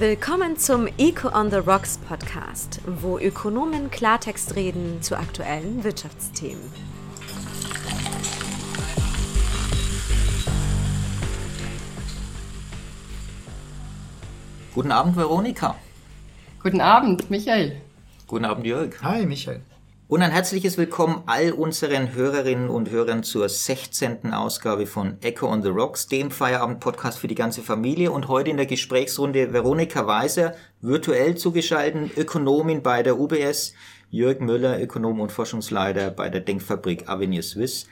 Willkommen 0.00 0.56
zum 0.56 0.86
Eco 0.96 1.28
on 1.36 1.50
the 1.50 1.56
Rocks 1.56 1.98
Podcast, 1.98 2.80
wo 2.86 3.18
Ökonomen 3.18 3.90
Klartext 3.90 4.54
reden 4.54 5.02
zu 5.02 5.18
aktuellen 5.18 5.82
Wirtschaftsthemen. 5.82 6.62
Guten 14.72 14.92
Abend, 14.92 15.16
Veronika. 15.16 15.74
Guten 16.62 16.80
Abend, 16.80 17.28
Michael. 17.28 17.82
Guten 18.28 18.44
Abend, 18.44 18.66
Jörg. 18.66 19.02
Hi, 19.02 19.26
Michael. 19.26 19.62
Und 20.08 20.22
ein 20.22 20.30
herzliches 20.30 20.78
Willkommen 20.78 21.22
all 21.26 21.52
unseren 21.52 22.14
Hörerinnen 22.14 22.70
und 22.70 22.88
Hörern 22.88 23.22
zur 23.22 23.46
16. 23.46 24.32
Ausgabe 24.32 24.86
von 24.86 25.18
Echo 25.20 25.46
on 25.46 25.62
the 25.62 25.68
Rocks, 25.68 26.06
dem 26.06 26.30
Feierabend-Podcast 26.30 27.18
für 27.18 27.28
die 27.28 27.34
ganze 27.34 27.60
Familie. 27.60 28.10
Und 28.10 28.26
heute 28.26 28.48
in 28.48 28.56
der 28.56 28.64
Gesprächsrunde 28.64 29.52
Veronika 29.52 30.06
Weiser, 30.06 30.54
virtuell 30.80 31.34
zugeschaltet, 31.34 32.16
Ökonomin 32.16 32.82
bei 32.82 33.02
der 33.02 33.18
UBS, 33.18 33.74
Jörg 34.10 34.40
Müller, 34.40 34.80
Ökonom 34.80 35.20
und 35.20 35.30
Forschungsleiter 35.30 36.10
bei 36.10 36.30
der 36.30 36.40
Denkfabrik 36.40 37.06
Avenir 37.06 37.42
Suisse 37.42 37.86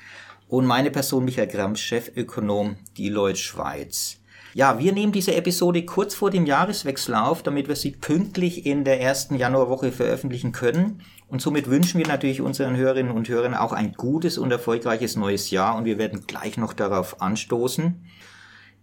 und 0.48 0.64
meine 0.64 0.90
Person 0.90 1.26
Michael 1.26 1.48
Gramm, 1.48 1.76
Chefökonom 1.76 2.76
Deloitte 2.96 3.38
Schweiz. 3.38 4.16
Ja, 4.54 4.78
wir 4.78 4.94
nehmen 4.94 5.12
diese 5.12 5.34
Episode 5.34 5.84
kurz 5.84 6.14
vor 6.14 6.30
dem 6.30 6.46
Jahreswechsel 6.46 7.14
auf, 7.14 7.42
damit 7.42 7.68
wir 7.68 7.76
sie 7.76 7.90
pünktlich 7.90 8.64
in 8.64 8.84
der 8.84 9.02
ersten 9.02 9.34
Januarwoche 9.34 9.92
veröffentlichen 9.92 10.52
können. 10.52 11.02
Und 11.28 11.42
somit 11.42 11.68
wünschen 11.68 11.98
wir 11.98 12.06
natürlich 12.06 12.40
unseren 12.40 12.76
Hörerinnen 12.76 13.12
und 13.12 13.28
Hörern 13.28 13.54
auch 13.54 13.72
ein 13.72 13.94
gutes 13.94 14.38
und 14.38 14.52
erfolgreiches 14.52 15.16
neues 15.16 15.50
Jahr 15.50 15.76
und 15.76 15.84
wir 15.84 15.98
werden 15.98 16.26
gleich 16.26 16.56
noch 16.56 16.72
darauf 16.72 17.20
anstoßen. 17.20 18.06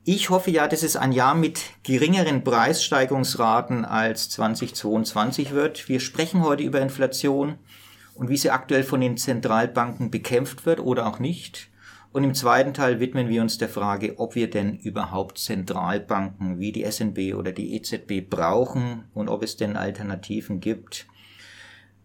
Ich 0.06 0.30
hoffe 0.30 0.52
ja, 0.52 0.68
dass 0.68 0.84
es 0.84 0.98
ein 0.98 1.14
Jahr 1.14 1.35
mit 1.35 1.62
geringeren 1.84 2.44
Preissteigerungsraten 2.44 3.85
als 3.85 4.30
2022 4.32 5.52
wird. 5.52 5.88
Wir 5.88 6.02
sprechen 6.02 6.44
heute 6.44 6.63
über 6.63 6.82
Inflation 6.82 7.55
und 8.13 8.27
wie 8.27 8.35
sie 8.35 8.50
aktuell 8.50 8.84
von 8.84 9.00
den 9.00 9.16
Zentralbanken 9.16 10.12
bekämpft 10.12 10.66
wird 10.66 10.82
oder 10.82 11.07
auch 11.07 11.20
nicht. 11.20 11.70
Und 12.12 12.26
im 12.26 12.35
zweiten 12.35 12.74
Teil 12.74 13.00
widmen 13.00 13.30
wir 13.30 13.41
uns 13.41 13.57
der 13.57 13.70
Frage, 13.70 14.20
ob 14.20 14.35
wir 14.35 14.50
denn 14.50 14.78
überhaupt 14.78 15.38
Zentralbanken 15.38 16.60
wie 16.60 16.74
die 16.74 16.84
SNB 16.84 17.34
oder 17.35 17.54
die 17.54 17.74
EZB 17.76 18.30
brauchen 18.30 19.05
und 19.13 19.30
ob 19.30 19.41
es 19.41 19.55
denn 19.55 19.78
Alternativen 19.78 20.60
gibt. 20.60 21.07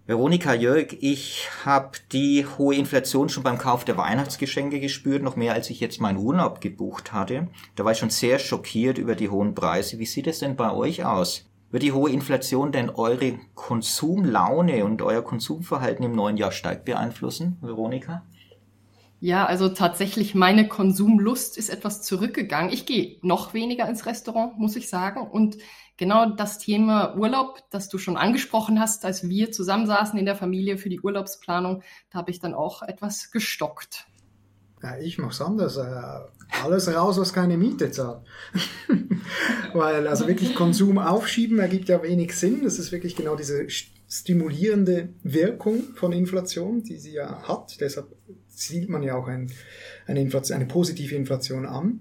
Veronika 0.08 0.54
Jörg, 0.54 0.96
ich 1.00 1.50
habe 1.66 1.98
die 2.12 2.46
hohe 2.56 2.74
Inflation 2.74 3.28
schon 3.28 3.42
beim 3.42 3.58
Kauf 3.58 3.84
der 3.84 3.98
Weihnachtsgeschenke 3.98 4.80
gespürt, 4.80 5.22
noch 5.22 5.36
mehr 5.36 5.52
als 5.52 5.68
ich 5.68 5.80
jetzt 5.80 6.00
meinen 6.00 6.16
Urlaub 6.16 6.62
gebucht 6.62 7.12
hatte. 7.12 7.48
Da 7.76 7.84
war 7.84 7.92
ich 7.92 7.98
schon 7.98 8.08
sehr 8.08 8.38
schockiert 8.38 8.96
über 8.96 9.14
die 9.14 9.28
hohen 9.28 9.54
Preise. 9.54 9.98
Wie 9.98 10.06
sieht 10.06 10.26
es 10.26 10.38
denn 10.38 10.56
bei 10.56 10.72
euch 10.72 11.04
aus? 11.04 11.44
Wird 11.70 11.82
die 11.82 11.92
hohe 11.92 12.10
Inflation 12.10 12.72
denn 12.72 12.88
eure 12.88 13.38
Konsumlaune 13.54 14.82
und 14.86 15.02
euer 15.02 15.20
Konsumverhalten 15.20 16.06
im 16.06 16.12
neuen 16.12 16.38
Jahr 16.38 16.52
stark 16.52 16.86
beeinflussen, 16.86 17.58
Veronika? 17.60 18.22
Ja, 19.20 19.44
also 19.44 19.68
tatsächlich 19.68 20.34
meine 20.34 20.68
Konsumlust 20.68 21.58
ist 21.58 21.68
etwas 21.68 22.00
zurückgegangen. 22.00 22.72
Ich 22.72 22.86
gehe 22.86 23.16
noch 23.20 23.52
weniger 23.52 23.86
ins 23.86 24.06
Restaurant, 24.06 24.58
muss 24.58 24.74
ich 24.74 24.88
sagen. 24.88 25.20
Und 25.20 25.58
genau 25.98 26.30
das 26.30 26.58
Thema 26.58 27.14
Urlaub, 27.16 27.58
das 27.70 27.90
du 27.90 27.98
schon 27.98 28.16
angesprochen 28.16 28.80
hast, 28.80 29.04
als 29.04 29.28
wir 29.28 29.52
zusammensaßen 29.52 30.18
in 30.18 30.24
der 30.24 30.36
Familie 30.36 30.78
für 30.78 30.88
die 30.88 31.00
Urlaubsplanung, 31.00 31.82
da 32.10 32.18
habe 32.18 32.30
ich 32.30 32.40
dann 32.40 32.54
auch 32.54 32.82
etwas 32.82 33.30
gestockt. 33.30 34.06
Ja, 34.82 34.96
ich 34.98 35.18
mache 35.18 35.32
es 35.32 35.40
anders. 35.40 35.76
Äh, 35.76 36.62
alles 36.64 36.92
raus, 36.92 37.18
was 37.18 37.32
keine 37.32 37.58
Miete 37.58 37.90
zahlt. 37.90 38.22
Weil 39.74 40.06
also 40.06 40.28
wirklich 40.28 40.54
Konsum 40.54 40.98
aufschieben 40.98 41.58
ergibt 41.58 41.88
ja 41.88 42.02
wenig 42.02 42.34
Sinn. 42.36 42.62
Das 42.62 42.78
ist 42.78 42.92
wirklich 42.92 43.16
genau 43.16 43.34
diese 43.34 43.66
stimulierende 44.08 45.10
Wirkung 45.22 45.82
von 45.94 46.12
Inflation, 46.12 46.82
die 46.82 46.96
sie 46.96 47.12
ja 47.12 47.42
hat. 47.42 47.80
Deshalb 47.80 48.14
sieht 48.58 48.88
man 48.88 49.02
ja 49.02 49.14
auch 49.14 49.28
ein, 49.28 49.50
eine, 50.06 50.20
Inflation, 50.20 50.56
eine 50.56 50.66
positive 50.66 51.14
Inflation 51.14 51.66
an. 51.66 52.00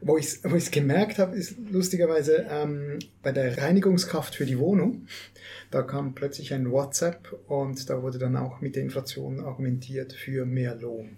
Wo 0.00 0.16
ich 0.16 0.26
es 0.26 0.40
wo 0.44 0.70
gemerkt 0.70 1.18
habe, 1.18 1.36
ist 1.36 1.56
lustigerweise 1.70 2.46
ähm, 2.50 2.98
bei 3.22 3.32
der 3.32 3.58
Reinigungskraft 3.58 4.34
für 4.34 4.46
die 4.46 4.58
Wohnung. 4.58 5.06
Da 5.70 5.82
kam 5.82 6.14
plötzlich 6.14 6.54
ein 6.54 6.70
WhatsApp 6.70 7.38
und 7.46 7.90
da 7.90 8.02
wurde 8.02 8.18
dann 8.18 8.36
auch 8.36 8.60
mit 8.60 8.76
der 8.76 8.84
Inflation 8.84 9.40
argumentiert 9.40 10.12
für 10.12 10.46
mehr 10.46 10.76
Lohn. 10.76 11.16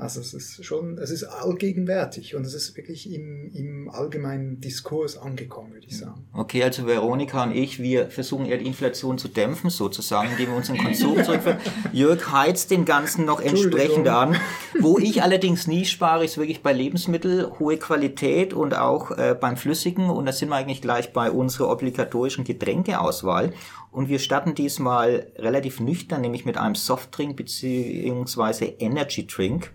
Also 0.00 0.20
es 0.20 0.32
ist 0.32 0.64
schon, 0.64 0.96
es 0.98 1.10
ist 1.10 1.24
allgegenwärtig 1.24 2.34
und 2.34 2.46
es 2.46 2.54
ist 2.54 2.76
wirklich 2.76 3.12
im, 3.12 3.50
im 3.54 3.90
allgemeinen 3.90 4.60
Diskurs 4.60 5.18
angekommen, 5.18 5.74
würde 5.74 5.86
ich 5.86 5.98
sagen. 5.98 6.26
Okay, 6.32 6.62
also 6.62 6.86
Veronika 6.86 7.42
und 7.42 7.54
ich, 7.54 7.80
wir 7.80 8.08
versuchen 8.10 8.46
eher 8.46 8.58
die 8.58 8.66
Inflation 8.66 9.18
zu 9.18 9.28
dämpfen, 9.28 9.68
sozusagen, 9.68 10.30
indem 10.30 10.48
wir 10.50 10.56
unseren 10.56 10.78
Konsum 10.78 11.22
zurückführen. 11.24 11.58
Jörg 11.92 12.32
heizt 12.32 12.70
den 12.70 12.84
Ganzen 12.86 13.26
noch 13.26 13.40
entsprechend 13.40 14.08
an. 14.08 14.36
Wo 14.80 14.98
ich 14.98 15.22
allerdings 15.22 15.66
nie 15.66 15.84
spare, 15.84 16.24
ist 16.24 16.38
wirklich 16.38 16.62
bei 16.62 16.72
Lebensmitteln, 16.72 17.58
hohe 17.58 17.76
Qualität 17.76 18.54
und 18.54 18.74
auch 18.74 19.10
äh, 19.10 19.36
beim 19.38 19.56
Flüssigen. 19.56 20.08
Und 20.08 20.24
da 20.24 20.32
sind 20.32 20.48
wir 20.48 20.56
eigentlich 20.56 20.80
gleich 20.80 21.12
bei 21.12 21.30
unserer 21.30 21.70
obligatorischen 21.70 22.44
Getränkeauswahl. 22.44 23.52
Und 23.92 24.08
wir 24.08 24.18
starten 24.18 24.54
diesmal 24.54 25.26
relativ 25.36 25.80
nüchtern, 25.80 26.20
nämlich 26.20 26.44
mit 26.44 26.56
einem 26.56 26.74
Softdrink 26.74 27.36
beziehungsweise 27.36 28.64
Energy 28.64 29.26
Drink. 29.26 29.72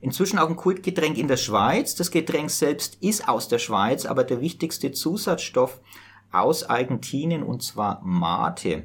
Inzwischen 0.00 0.38
auch 0.38 0.48
ein 0.48 0.56
Kultgetränk 0.56 1.16
in 1.18 1.28
der 1.28 1.36
Schweiz. 1.36 1.94
Das 1.94 2.10
Getränk 2.10 2.50
selbst 2.50 2.98
ist 3.00 3.28
aus 3.28 3.48
der 3.48 3.58
Schweiz, 3.58 4.06
aber 4.06 4.24
der 4.24 4.40
wichtigste 4.40 4.92
Zusatzstoff 4.92 5.80
aus 6.30 6.64
Argentinien 6.64 7.42
und 7.42 7.62
zwar 7.62 8.02
Mate. 8.04 8.84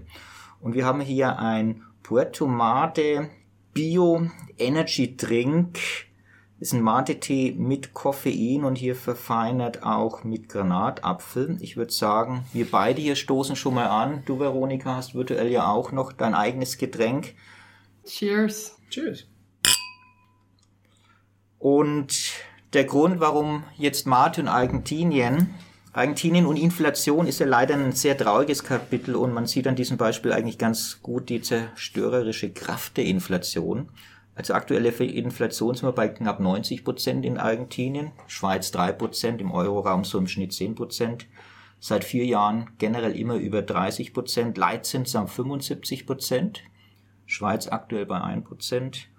Und 0.62 0.74
wir 0.74 0.86
haben 0.86 1.02
hier 1.02 1.40
ein 1.40 1.84
Puerto 2.04 2.48
Mate 2.48 3.30
Bio 3.74 4.28
Energy 4.58 5.16
Drink. 5.16 5.80
Das 6.60 6.70
ist 6.70 6.74
ein 6.74 6.84
Mate-Tee 6.84 7.54
mit 7.58 7.94
Koffein 7.94 8.66
und 8.66 8.78
hier 8.78 8.96
verfeinert 8.96 9.82
auch 9.82 10.24
mit 10.24 10.48
Granatapfel. 10.48 11.58
Ich 11.60 11.76
würde 11.76 11.92
sagen, 11.92 12.46
wir 12.54 12.70
beide 12.70 13.02
hier 13.02 13.16
stoßen 13.16 13.56
schon 13.56 13.74
mal 13.74 13.88
an. 13.88 14.22
Du, 14.26 14.40
Veronika, 14.40 14.96
hast 14.96 15.16
virtuell 15.16 15.50
ja 15.50 15.68
auch 15.68 15.92
noch 15.92 16.14
dein 16.14 16.36
eigenes 16.36 16.78
Getränk. 16.78 17.34
Cheers. 18.06 18.78
Cheers. 18.92 19.31
Und 21.62 22.34
der 22.74 22.86
Grund, 22.86 23.20
warum 23.20 23.64
jetzt 23.78 24.08
und 24.08 24.48
Argentinien, 24.48 25.54
Argentinien 25.94 26.48
und 26.48 26.58
Inflation 26.58 27.28
ist 27.28 27.40
ja 27.40 27.46
leider 27.46 27.76
ein 27.76 27.92
sehr 27.92 28.18
trauriges 28.18 28.64
Kapitel 28.64 29.16
und 29.16 29.32
man 29.32 29.46
sieht 29.46 29.68
an 29.68 29.76
diesem 29.76 29.96
Beispiel 29.96 30.34
eigentlich 30.34 30.58
ganz 30.58 31.04
gut 31.04 31.30
die 31.30 31.40
zerstörerische 31.40 32.52
Kraft 32.52 32.98
der 32.98 33.06
Inflation. 33.06 33.90
Also 34.34 34.56
aktuelle 34.56 34.90
Inflation 34.90 35.76
sind 35.76 35.88
wir 35.88 35.92
bei 35.92 36.08
knapp 36.08 36.40
90 36.40 36.84
Prozent 36.84 37.26
in 37.26 37.38
Argentinien, 37.38 38.12
Schweiz 38.26 38.72
3 38.72 38.94
Prozent, 38.94 39.40
im 39.40 39.52
Euroraum 39.52 40.04
so 40.04 40.18
im 40.18 40.28
Schnitt 40.28 40.54
10 40.54 40.74
Prozent. 40.74 41.28
Seit 41.80 42.04
vier 42.04 42.26
Jahren 42.26 42.72
generell 42.80 43.16
immer 43.16 43.36
über 43.36 43.62
30 43.62 44.16
Prozent, 44.16 44.58
Leitzins 44.58 45.16
am 45.16 45.28
75 45.28 46.08
Prozent, 46.08 46.64
Schweiz 47.28 47.68
aktuell 47.68 48.08
bei 48.08 48.20
1 48.20 48.46
Prozent. 48.46 49.10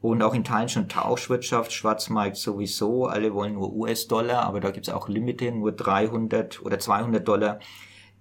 Und 0.00 0.22
auch 0.22 0.32
in 0.32 0.44
Teilen 0.44 0.68
schon 0.68 0.88
Tauschwirtschaft, 0.88 1.72
Schwarzmarkt 1.72 2.36
sowieso. 2.36 3.06
Alle 3.06 3.34
wollen 3.34 3.54
nur 3.54 3.72
US-Dollar, 3.74 4.44
aber 4.44 4.60
da 4.60 4.70
gibt's 4.70 4.88
auch 4.88 5.08
Limite, 5.08 5.52
nur 5.52 5.72
300 5.72 6.62
oder 6.64 6.78
200 6.78 7.26
Dollar 7.26 7.60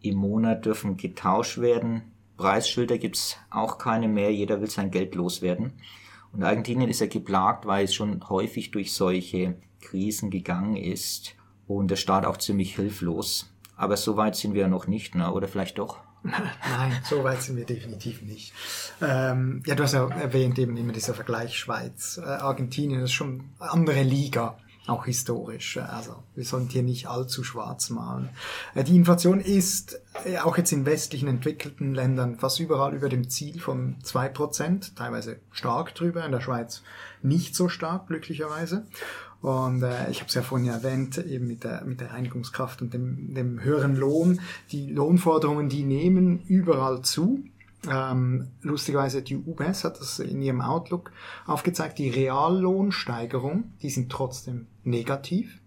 im 0.02 0.16
Monat 0.16 0.66
dürfen 0.66 0.98
getauscht 0.98 1.60
werden. 1.60 2.12
Preisschilder 2.38 2.98
gibt's 2.98 3.38
auch 3.50 3.78
keine 3.78 4.08
mehr, 4.08 4.34
jeder 4.34 4.62
will 4.62 4.70
sein 4.70 4.92
Geld 4.92 5.16
loswerden. 5.16 5.74
Und 6.32 6.44
Argentinien 6.44 6.90
ist 6.90 7.02
ja 7.02 7.08
geplagt, 7.08 7.66
weil 7.66 7.86
es 7.86 7.94
schon 7.94 8.28
häufig 8.30 8.72
durch 8.72 8.94
solche 8.94 9.56
Krisen 9.82 10.30
gegangen 10.30 10.76
ist 10.76 11.36
und 11.68 11.90
der 11.90 11.96
Staat 11.96 12.26
auch 12.26 12.38
ziemlich 12.38 12.76
hilflos. 12.76 13.52
Aber 13.76 13.98
so 13.98 14.18
weit 14.18 14.36
sind 14.36 14.54
wir 14.54 14.62
ja 14.64 14.68
noch 14.68 14.88
nicht, 14.88 15.16
ne? 15.16 15.32
oder 15.32 15.48
vielleicht 15.48 15.80
doch? 15.80 16.00
Nein, 16.24 17.00
so 17.04 17.24
weit 17.24 17.42
sind 17.42 17.56
wir 17.56 17.66
definitiv 17.66 18.22
nicht. 18.22 18.54
Ähm, 19.02 19.64
ja, 19.66 19.76
du 19.76 19.84
hast 19.84 19.94
ja 19.94 20.08
erwähnt 20.10 20.60
eben 20.60 20.76
immer 20.76 20.92
dieser 20.92 21.14
Vergleich 21.14 21.58
Schweiz, 21.58 22.20
äh, 22.22 22.28
Argentinien, 22.28 23.02
das 23.02 23.12
ist 23.12 23.16
schon 23.16 23.52
eine 23.60 23.72
andere 23.72 24.04
Liga, 24.04 24.58
auch 24.90 25.06
historisch. 25.06 25.78
Also 25.78 26.24
wir 26.36 26.44
sollen 26.44 26.68
hier 26.68 26.84
nicht 26.84 27.08
allzu 27.08 27.44
schwarz 27.44 27.90
malen. 27.90 28.30
Äh, 28.76 28.84
die 28.84 28.96
Inflation 28.96 29.40
ist 29.40 30.02
äh, 30.26 30.40
auch 30.40 30.58
jetzt 30.58 30.72
in 30.72 30.86
westlichen 30.86 31.30
entwickelten 31.30 31.94
Ländern 31.94 32.38
fast 32.38 32.60
überall 32.60 32.94
über 32.94 33.08
dem 33.08 33.30
Ziel 33.30 33.60
von 33.60 33.98
zwei 34.04 34.28
Prozent, 34.28 34.96
teilweise 34.98 35.40
stark 35.52 35.96
drüber, 35.96 36.26
in 36.26 36.32
der 36.32 36.42
Schweiz 36.42 36.84
nicht 37.22 37.56
so 37.56 37.70
stark, 37.70 38.08
glücklicherweise. 38.08 38.88
Und 39.42 39.84
äh, 39.84 40.10
ich 40.10 40.20
habe 40.20 40.28
es 40.28 40.34
ja 40.34 40.42
vorhin 40.42 40.68
erwähnt, 40.68 41.18
eben 41.18 41.48
mit 41.48 41.64
der, 41.64 41.86
mit 41.86 42.02
der 42.02 42.12
Reinigungskraft 42.12 42.82
und 42.82 42.94
dem, 42.94 43.34
dem 43.34 43.64
höheren 43.64 43.96
Lohn. 43.96 44.42
Die 44.72 44.92
Lohnforderungen, 44.92 45.70
die 45.70 45.84
nehmen 45.84 46.42
überall 46.48 47.02
zu. 47.02 47.44
Ähm, 47.90 48.48
lustigerweise, 48.62 49.22
die 49.22 49.38
UBS 49.38 49.86
hat 49.86 50.00
das 50.00 50.20
in 50.20 50.42
ihrem 50.42 50.60
Outlook 50.60 51.12
aufgezeigt, 51.46 51.98
die 51.98 52.10
Reallohnsteigerung, 52.10 53.72
die 53.82 53.90
sind 53.90 54.12
trotzdem 54.12 54.68
negativ. 54.84 55.60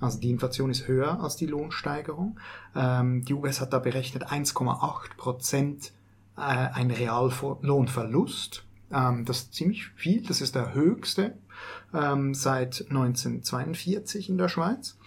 Also 0.00 0.18
die 0.18 0.30
Inflation 0.30 0.70
ist 0.70 0.88
höher 0.88 1.20
als 1.20 1.36
die 1.36 1.46
Lohnsteigerung. 1.46 2.38
Ähm, 2.74 3.24
die 3.24 3.34
US 3.34 3.60
hat 3.60 3.72
da 3.72 3.78
berechnet 3.78 4.26
1,8 4.26 5.16
Prozent 5.16 5.92
äh, 6.36 6.40
ein 6.40 6.90
Reallohnverlust. 6.90 8.64
Ähm, 8.92 9.24
das 9.24 9.38
ist 9.38 9.54
ziemlich 9.54 9.86
viel. 9.94 10.22
Das 10.26 10.40
ist 10.40 10.56
der 10.56 10.74
höchste 10.74 11.34
ähm, 11.94 12.34
seit 12.34 12.86
1942 12.88 14.28
in 14.28 14.38
der 14.38 14.48
Schweiz. 14.48 14.98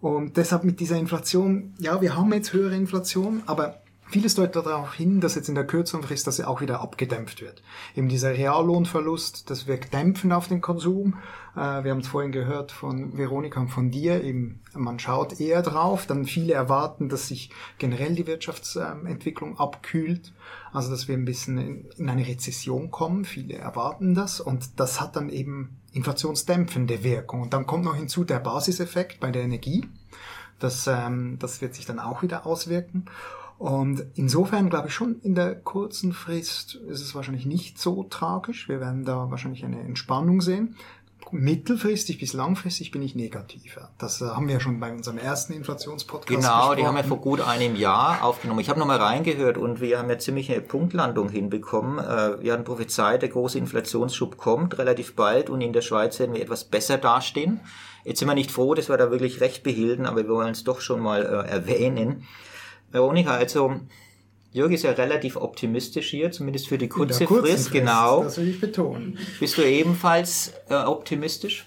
Und 0.00 0.36
deshalb 0.36 0.64
mit 0.64 0.80
dieser 0.80 0.98
Inflation, 0.98 1.74
ja, 1.78 2.00
wir 2.00 2.16
haben 2.16 2.32
jetzt 2.32 2.52
höhere 2.52 2.76
Inflation, 2.76 3.42
aber 3.46 3.80
Vieles 4.14 4.34
deutet 4.34 4.66
darauf 4.66 4.94
hin, 4.94 5.20
dass 5.20 5.34
jetzt 5.34 5.48
in 5.48 5.54
der 5.54 5.66
kürzeren 5.66 6.04
Frist 6.04 6.26
das 6.26 6.40
auch 6.40 6.60
wieder 6.60 6.80
abgedämpft 6.80 7.40
wird. 7.40 7.62
Eben 7.96 8.08
dieser 8.08 8.32
Reallohnverlust, 8.34 9.50
das 9.50 9.66
wirkt 9.66 9.94
dämpfend 9.94 10.32
auf 10.32 10.46
den 10.46 10.60
Konsum. 10.60 11.16
Äh, 11.56 11.82
wir 11.82 11.90
haben 11.90 12.00
es 12.00 12.06
vorhin 12.06 12.30
gehört 12.30 12.70
von 12.70 13.16
Veronika 13.16 13.60
und 13.60 13.70
von 13.70 13.90
dir, 13.90 14.22
eben 14.22 14.60
man 14.74 14.98
schaut 14.98 15.40
eher 15.40 15.62
drauf, 15.62 16.06
dann 16.06 16.26
viele 16.26 16.52
erwarten, 16.52 17.08
dass 17.08 17.28
sich 17.28 17.50
generell 17.78 18.14
die 18.14 18.26
Wirtschaftsentwicklung 18.26 19.58
abkühlt, 19.58 20.32
also 20.72 20.90
dass 20.90 21.08
wir 21.08 21.16
ein 21.16 21.24
bisschen 21.24 21.88
in 21.96 22.08
eine 22.08 22.26
Rezession 22.26 22.90
kommen, 22.90 23.24
viele 23.24 23.54
erwarten 23.54 24.14
das 24.14 24.38
und 24.38 24.78
das 24.78 25.00
hat 25.00 25.16
dann 25.16 25.28
eben 25.28 25.80
inflationsdämpfende 25.94 27.02
Wirkung. 27.02 27.42
Und 27.42 27.54
dann 27.54 27.66
kommt 27.66 27.84
noch 27.84 27.96
hinzu 27.96 28.24
der 28.24 28.40
Basiseffekt 28.40 29.20
bei 29.20 29.30
der 29.30 29.42
Energie, 29.42 29.88
das, 30.58 30.86
ähm, 30.86 31.36
das 31.38 31.60
wird 31.60 31.74
sich 31.74 31.86
dann 31.86 31.98
auch 31.98 32.22
wieder 32.22 32.46
auswirken. 32.46 33.06
Und 33.58 34.04
insofern 34.14 34.68
glaube 34.68 34.88
ich 34.88 34.94
schon, 34.94 35.20
in 35.20 35.34
der 35.34 35.54
kurzen 35.54 36.12
Frist 36.12 36.74
ist 36.74 37.00
es 37.00 37.14
wahrscheinlich 37.14 37.46
nicht 37.46 37.78
so 37.78 38.04
tragisch. 38.04 38.68
Wir 38.68 38.80
werden 38.80 39.04
da 39.04 39.30
wahrscheinlich 39.30 39.64
eine 39.64 39.80
Entspannung 39.80 40.40
sehen. 40.40 40.76
Mittelfristig 41.34 42.20
bis 42.20 42.32
langfristig 42.32 42.92
bin 42.92 43.02
ich 43.02 43.16
negativer. 43.16 43.90
Das 43.98 44.20
äh, 44.20 44.26
haben 44.26 44.46
wir 44.46 44.54
ja 44.54 44.60
schon 44.60 44.78
bei 44.78 44.92
unserem 44.92 45.18
ersten 45.18 45.52
Inflationspodcast 45.52 46.28
Genau, 46.28 46.58
besprochen. 46.58 46.76
die 46.76 46.86
haben 46.86 46.96
wir 46.96 47.04
vor 47.04 47.20
gut 47.20 47.40
einem 47.40 47.74
Jahr 47.74 48.22
aufgenommen. 48.22 48.60
Ich 48.60 48.70
habe 48.70 48.78
nochmal 48.78 48.98
reingehört 48.98 49.58
und 49.58 49.80
wir 49.80 49.98
haben 49.98 50.08
ja 50.08 50.16
ziemlich 50.18 50.50
eine 50.52 50.60
Punktlandung 50.60 51.28
hinbekommen. 51.28 51.98
Äh, 51.98 52.40
wir 52.40 52.52
hatten 52.52 52.62
prophezeit, 52.62 53.22
der 53.22 53.30
große 53.30 53.58
Inflationsschub 53.58 54.36
kommt 54.36 54.78
relativ 54.78 55.16
bald 55.16 55.50
und 55.50 55.60
in 55.60 55.72
der 55.72 55.82
Schweiz 55.82 56.20
werden 56.20 56.34
wir 56.34 56.40
etwas 56.42 56.64
besser 56.64 56.98
dastehen. 56.98 57.60
Jetzt 58.04 58.20
sind 58.20 58.28
wir 58.28 58.34
nicht 58.34 58.52
froh, 58.52 58.74
dass 58.74 58.88
wir 58.88 58.96
da 58.96 59.10
wirklich 59.10 59.40
recht 59.40 59.64
behielten, 59.64 60.06
aber 60.06 60.18
wir 60.18 60.28
wollen 60.28 60.52
es 60.52 60.62
doch 60.62 60.80
schon 60.80 61.00
mal 61.00 61.22
äh, 61.22 61.50
erwähnen. 61.50 62.24
Veronika, 62.92 63.32
also 63.32 63.80
Jörg 64.54 64.70
ist 64.70 64.84
ja 64.84 64.92
relativ 64.92 65.34
optimistisch 65.34 66.10
hier, 66.10 66.30
zumindest 66.30 66.68
für 66.68 66.78
die 66.78 66.88
kurze 66.88 67.26
Frist, 67.26 67.42
Frist, 67.42 67.72
genau. 67.72 68.22
Das 68.22 68.38
will 68.38 68.50
ich 68.50 68.60
betonen. 68.60 69.18
Bist 69.40 69.58
du 69.58 69.62
ebenfalls 69.62 70.52
äh, 70.68 70.76
optimistisch? 70.76 71.66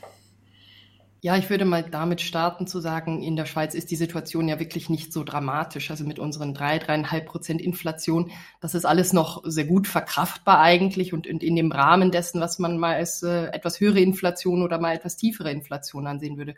Ja, 1.19 1.35
ich 1.35 1.49
würde 1.49 1.65
mal 1.65 1.83
damit 1.83 2.21
starten 2.21 2.65
zu 2.65 2.79
sagen, 2.79 3.21
in 3.21 3.35
der 3.35 3.45
Schweiz 3.45 3.73
ist 3.73 3.91
die 3.91 3.97
Situation 3.97 4.47
ja 4.47 4.59
wirklich 4.59 4.87
nicht 4.89 5.11
so 5.11 5.25
dramatisch. 5.25 5.91
Also 5.91 6.05
mit 6.05 6.19
unseren 6.19 6.53
drei, 6.53 6.79
dreieinhalb 6.79 7.25
Prozent 7.25 7.59
Inflation, 7.59 8.31
das 8.61 8.73
ist 8.73 8.85
alles 8.85 9.11
noch 9.11 9.41
sehr 9.43 9.65
gut 9.65 9.87
verkraftbar 9.87 10.61
eigentlich 10.61 11.11
und, 11.11 11.27
in 11.27 11.55
dem 11.57 11.73
Rahmen 11.73 12.11
dessen, 12.11 12.39
was 12.39 12.57
man 12.59 12.77
mal 12.77 12.95
als 12.95 13.21
äh, 13.23 13.47
etwas 13.47 13.81
höhere 13.81 13.99
Inflation 13.99 14.61
oder 14.61 14.79
mal 14.79 14.95
etwas 14.95 15.17
tiefere 15.17 15.51
Inflation 15.51 16.07
ansehen 16.07 16.37
würde. 16.37 16.55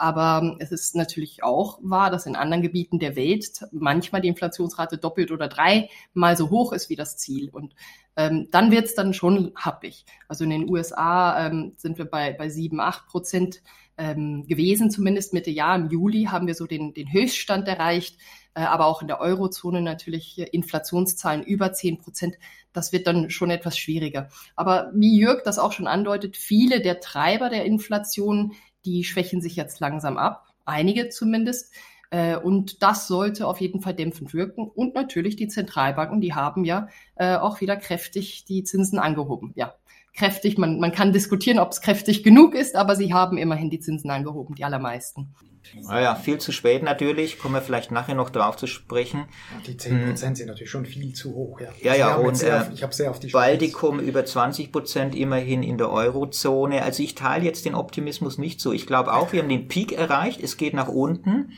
Aber 0.00 0.56
es 0.60 0.72
ist 0.72 0.96
natürlich 0.96 1.42
auch 1.42 1.78
wahr, 1.82 2.10
dass 2.10 2.24
in 2.24 2.34
anderen 2.34 2.62
Gebieten 2.62 2.98
der 2.98 3.16
Welt 3.16 3.66
manchmal 3.70 4.22
die 4.22 4.28
Inflationsrate 4.28 4.96
doppelt 4.96 5.30
oder 5.30 5.46
dreimal 5.46 6.38
so 6.38 6.48
hoch 6.48 6.72
ist 6.72 6.88
wie 6.88 6.96
das 6.96 7.18
Ziel. 7.18 7.50
Und 7.50 7.74
ähm, 8.16 8.48
dann 8.50 8.70
wird 8.70 8.86
es 8.86 8.94
dann 8.94 9.12
schon 9.12 9.52
happig. 9.54 10.06
Also 10.26 10.44
in 10.44 10.50
den 10.50 10.70
USA 10.70 11.46
ähm, 11.46 11.74
sind 11.76 11.98
wir 11.98 12.06
bei, 12.06 12.32
bei 12.32 12.48
sieben, 12.48 12.80
acht 12.80 13.08
Prozent 13.08 13.62
ähm, 13.98 14.46
gewesen, 14.46 14.90
zumindest 14.90 15.34
Mitte 15.34 15.50
Jahr. 15.50 15.76
Im 15.76 15.90
Juli 15.90 16.24
haben 16.24 16.46
wir 16.46 16.54
so 16.54 16.66
den, 16.66 16.94
den 16.94 17.12
Höchststand 17.12 17.68
erreicht, 17.68 18.16
äh, 18.54 18.62
aber 18.62 18.86
auch 18.86 19.02
in 19.02 19.08
der 19.08 19.20
Eurozone 19.20 19.82
natürlich 19.82 20.38
Inflationszahlen 20.38 21.42
über 21.42 21.74
zehn 21.74 21.98
Prozent. 21.98 22.36
Das 22.72 22.92
wird 22.92 23.06
dann 23.06 23.28
schon 23.28 23.50
etwas 23.50 23.76
schwieriger. 23.76 24.30
Aber 24.56 24.90
wie 24.94 25.18
Jörg 25.18 25.42
das 25.42 25.58
auch 25.58 25.72
schon 25.72 25.86
andeutet, 25.86 26.38
viele 26.38 26.80
der 26.80 27.00
Treiber 27.00 27.50
der 27.50 27.66
Inflation, 27.66 28.54
die 28.84 29.04
schwächen 29.04 29.40
sich 29.40 29.56
jetzt 29.56 29.80
langsam 29.80 30.16
ab. 30.16 30.46
Einige 30.64 31.08
zumindest. 31.08 31.72
Äh, 32.10 32.36
und 32.36 32.82
das 32.82 33.06
sollte 33.06 33.46
auf 33.46 33.60
jeden 33.60 33.80
Fall 33.80 33.94
dämpfend 33.94 34.34
wirken. 34.34 34.68
Und 34.68 34.94
natürlich 34.94 35.36
die 35.36 35.48
Zentralbanken, 35.48 36.20
die 36.20 36.34
haben 36.34 36.64
ja 36.64 36.88
äh, 37.14 37.36
auch 37.36 37.60
wieder 37.60 37.76
kräftig 37.76 38.44
die 38.44 38.64
Zinsen 38.64 38.98
angehoben. 38.98 39.52
Ja, 39.54 39.74
kräftig. 40.14 40.58
Man, 40.58 40.80
man 40.80 40.92
kann 40.92 41.12
diskutieren, 41.12 41.58
ob 41.58 41.70
es 41.70 41.80
kräftig 41.80 42.22
genug 42.22 42.54
ist, 42.54 42.74
aber 42.74 42.96
sie 42.96 43.14
haben 43.14 43.38
immerhin 43.38 43.70
die 43.70 43.80
Zinsen 43.80 44.10
angehoben, 44.10 44.54
die 44.54 44.64
allermeisten. 44.64 45.34
Naja, 45.82 46.14
viel 46.14 46.38
zu 46.38 46.52
spät 46.52 46.82
natürlich, 46.82 47.38
kommen 47.38 47.54
wir 47.54 47.62
vielleicht 47.62 47.90
nachher 47.90 48.14
noch 48.14 48.30
drauf 48.30 48.56
zu 48.56 48.66
sprechen. 48.66 49.26
Die 49.66 49.74
10% 49.74 49.90
hm. 49.90 50.16
sind 50.16 50.46
natürlich 50.46 50.70
schon 50.70 50.84
viel 50.84 51.12
zu 51.12 51.34
hoch. 51.34 51.60
Ja, 51.60 51.70
ja, 51.82 51.94
ja 51.94 52.14
und 52.16 52.42
äh, 52.42 52.52
auf, 52.52 52.70
ich 52.72 52.82
habe 52.82 52.92
sehr 52.92 53.10
auf 53.10 53.20
die 53.20 53.28
Baltikum 53.28 54.00
über 54.00 54.20
20% 54.20 55.14
immerhin 55.14 55.62
in 55.62 55.78
der 55.78 55.90
Eurozone. 55.90 56.82
Also 56.82 57.02
ich 57.02 57.14
teile 57.14 57.44
jetzt 57.44 57.64
den 57.64 57.74
Optimismus 57.74 58.38
nicht 58.38 58.60
so. 58.60 58.72
Ich 58.72 58.86
glaube 58.86 59.12
auch, 59.12 59.32
wir 59.32 59.42
haben 59.42 59.48
den 59.48 59.68
Peak 59.68 59.92
erreicht, 59.92 60.40
es 60.42 60.56
geht 60.56 60.74
nach 60.74 60.88
unten. 60.88 61.52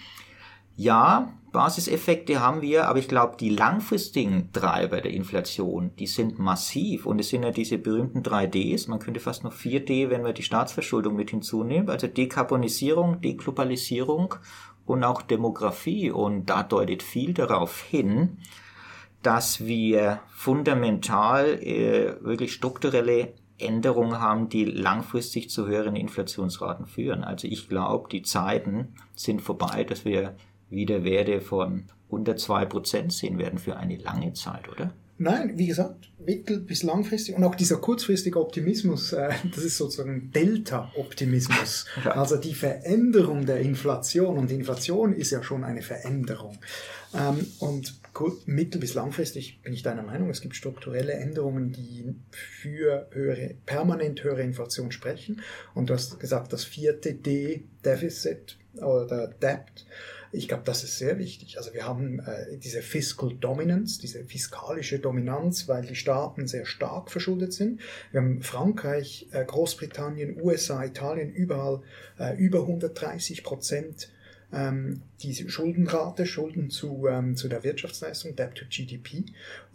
Ja, 0.76 1.32
Basiseffekte 1.52 2.40
haben 2.40 2.62
wir, 2.62 2.88
aber 2.88 2.98
ich 2.98 3.08
glaube, 3.08 3.36
die 3.38 3.50
langfristigen 3.50 4.50
Treiber 4.52 5.02
der 5.02 5.12
Inflation, 5.12 5.94
die 5.98 6.06
sind 6.06 6.38
massiv. 6.38 7.04
Und 7.04 7.20
es 7.20 7.28
sind 7.28 7.42
ja 7.42 7.50
diese 7.50 7.76
berühmten 7.78 8.22
3Ds, 8.22 8.88
man 8.88 8.98
könnte 8.98 9.20
fast 9.20 9.44
noch 9.44 9.52
4D, 9.52 10.08
wenn 10.08 10.24
wir 10.24 10.32
die 10.32 10.42
Staatsverschuldung 10.42 11.14
mit 11.14 11.30
hinzunehmen, 11.30 11.90
also 11.90 12.06
Dekarbonisierung, 12.06 13.20
Deglobalisierung 13.20 14.34
und 14.86 15.04
auch 15.04 15.20
Demografie. 15.20 16.10
Und 16.10 16.46
da 16.46 16.62
deutet 16.62 17.02
viel 17.02 17.34
darauf 17.34 17.82
hin, 17.82 18.38
dass 19.22 19.64
wir 19.64 20.20
fundamental 20.34 21.62
äh, 21.62 22.16
wirklich 22.24 22.54
strukturelle 22.54 23.34
Änderungen 23.58 24.20
haben, 24.20 24.48
die 24.48 24.64
langfristig 24.64 25.50
zu 25.50 25.66
höheren 25.66 25.96
Inflationsraten 25.96 26.86
führen. 26.86 27.22
Also 27.22 27.46
ich 27.46 27.68
glaube, 27.68 28.08
die 28.10 28.22
Zeiten 28.22 28.94
sind 29.14 29.42
vorbei, 29.42 29.84
dass 29.84 30.04
wir 30.04 30.34
wieder 30.72 31.04
Werte 31.04 31.40
von 31.40 31.84
unter 32.08 32.32
2% 32.32 33.10
sehen 33.10 33.38
werden 33.38 33.58
für 33.58 33.76
eine 33.76 33.96
lange 33.96 34.32
Zeit, 34.34 34.68
oder? 34.68 34.92
Nein, 35.18 35.56
wie 35.56 35.66
gesagt, 35.66 36.10
mittel- 36.18 36.58
bis 36.58 36.82
langfristig 36.82 37.36
und 37.36 37.44
auch 37.44 37.54
dieser 37.54 37.76
kurzfristige 37.76 38.40
Optimismus, 38.40 39.12
äh, 39.12 39.30
das 39.54 39.62
ist 39.62 39.76
sozusagen 39.76 40.32
Delta-Optimismus. 40.32 41.86
Also 42.04 42.36
die 42.36 42.54
Veränderung 42.54 43.46
der 43.46 43.60
Inflation 43.60 44.36
und 44.36 44.50
Inflation 44.50 45.12
ist 45.12 45.30
ja 45.30 45.42
schon 45.42 45.62
eine 45.64 45.82
Veränderung. 45.82 46.58
Ähm, 47.14 47.46
und 47.60 47.94
mittel- 48.46 48.80
bis 48.80 48.94
langfristig 48.94 49.60
bin 49.62 49.72
ich 49.72 49.82
deiner 49.82 50.02
Meinung, 50.02 50.28
es 50.30 50.40
gibt 50.40 50.56
strukturelle 50.56 51.12
Änderungen, 51.12 51.72
die 51.72 52.14
für 52.30 53.06
höhere, 53.12 53.54
permanent 53.64 54.24
höhere 54.24 54.42
Inflation 54.42 54.92
sprechen. 54.92 55.40
Und 55.74 55.90
du 55.90 55.94
hast 55.94 56.18
gesagt, 56.18 56.52
das 56.52 56.64
vierte 56.64 57.14
D, 57.14 57.64
Deficit 57.84 58.58
oder 58.76 59.28
Debt, 59.28 59.86
ich 60.34 60.48
glaube, 60.48 60.62
das 60.64 60.82
ist 60.82 60.96
sehr 60.96 61.18
wichtig. 61.18 61.58
Also 61.58 61.74
wir 61.74 61.86
haben 61.86 62.20
äh, 62.20 62.56
diese 62.56 62.80
Fiscal 62.80 63.34
Dominance, 63.34 64.00
diese 64.00 64.24
fiskalische 64.24 64.98
Dominanz, 64.98 65.68
weil 65.68 65.84
die 65.84 65.94
Staaten 65.94 66.46
sehr 66.46 66.64
stark 66.64 67.10
verschuldet 67.10 67.52
sind. 67.52 67.80
Wir 68.12 68.22
haben 68.22 68.42
Frankreich, 68.42 69.28
äh, 69.32 69.44
Großbritannien, 69.44 70.40
USA, 70.40 70.84
Italien 70.84 71.30
überall 71.30 71.82
äh, 72.18 72.34
über 72.38 72.60
130 72.60 73.44
Prozent 73.44 74.08
ähm, 74.52 75.02
diese 75.22 75.48
Schuldenrate, 75.48 76.26
Schulden 76.26 76.70
zu, 76.70 77.06
ähm, 77.08 77.36
zu 77.36 77.48
der 77.48 77.64
Wirtschaftsleistung, 77.64 78.36
Debt 78.36 78.54
to 78.54 78.64
GDP. 78.68 79.24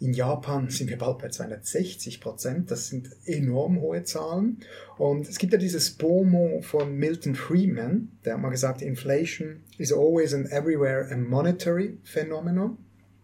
In 0.00 0.12
Japan 0.12 0.70
sind 0.70 0.88
wir 0.88 0.98
bald 0.98 1.18
bei 1.18 1.28
260 1.28 2.20
Prozent. 2.20 2.70
Das 2.70 2.88
sind 2.88 3.10
enorm 3.24 3.80
hohe 3.80 4.04
Zahlen. 4.04 4.58
Und 4.96 5.28
es 5.28 5.38
gibt 5.38 5.52
ja 5.52 5.58
dieses 5.58 5.90
BOMO 5.90 6.60
von 6.62 6.96
Milton 6.96 7.34
Friedman, 7.34 8.12
der 8.24 8.34
hat 8.34 8.40
mal 8.40 8.50
gesagt, 8.50 8.82
Inflation 8.82 9.60
is 9.78 9.92
always 9.92 10.34
and 10.34 10.50
everywhere 10.52 11.10
a 11.10 11.16
monetary 11.16 11.98
phenomenon. 12.04 12.78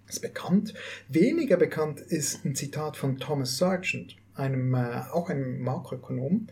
Das 0.06 0.16
ist 0.16 0.22
bekannt. 0.22 0.74
Weniger 1.08 1.56
bekannt 1.56 2.00
ist 2.00 2.44
ein 2.44 2.54
Zitat 2.54 2.96
von 2.96 3.18
Thomas 3.18 3.56
Sargent, 3.56 4.16
einem, 4.34 4.74
äh, 4.74 5.02
auch 5.12 5.30
einem 5.30 5.60
Makroökonom. 5.60 6.48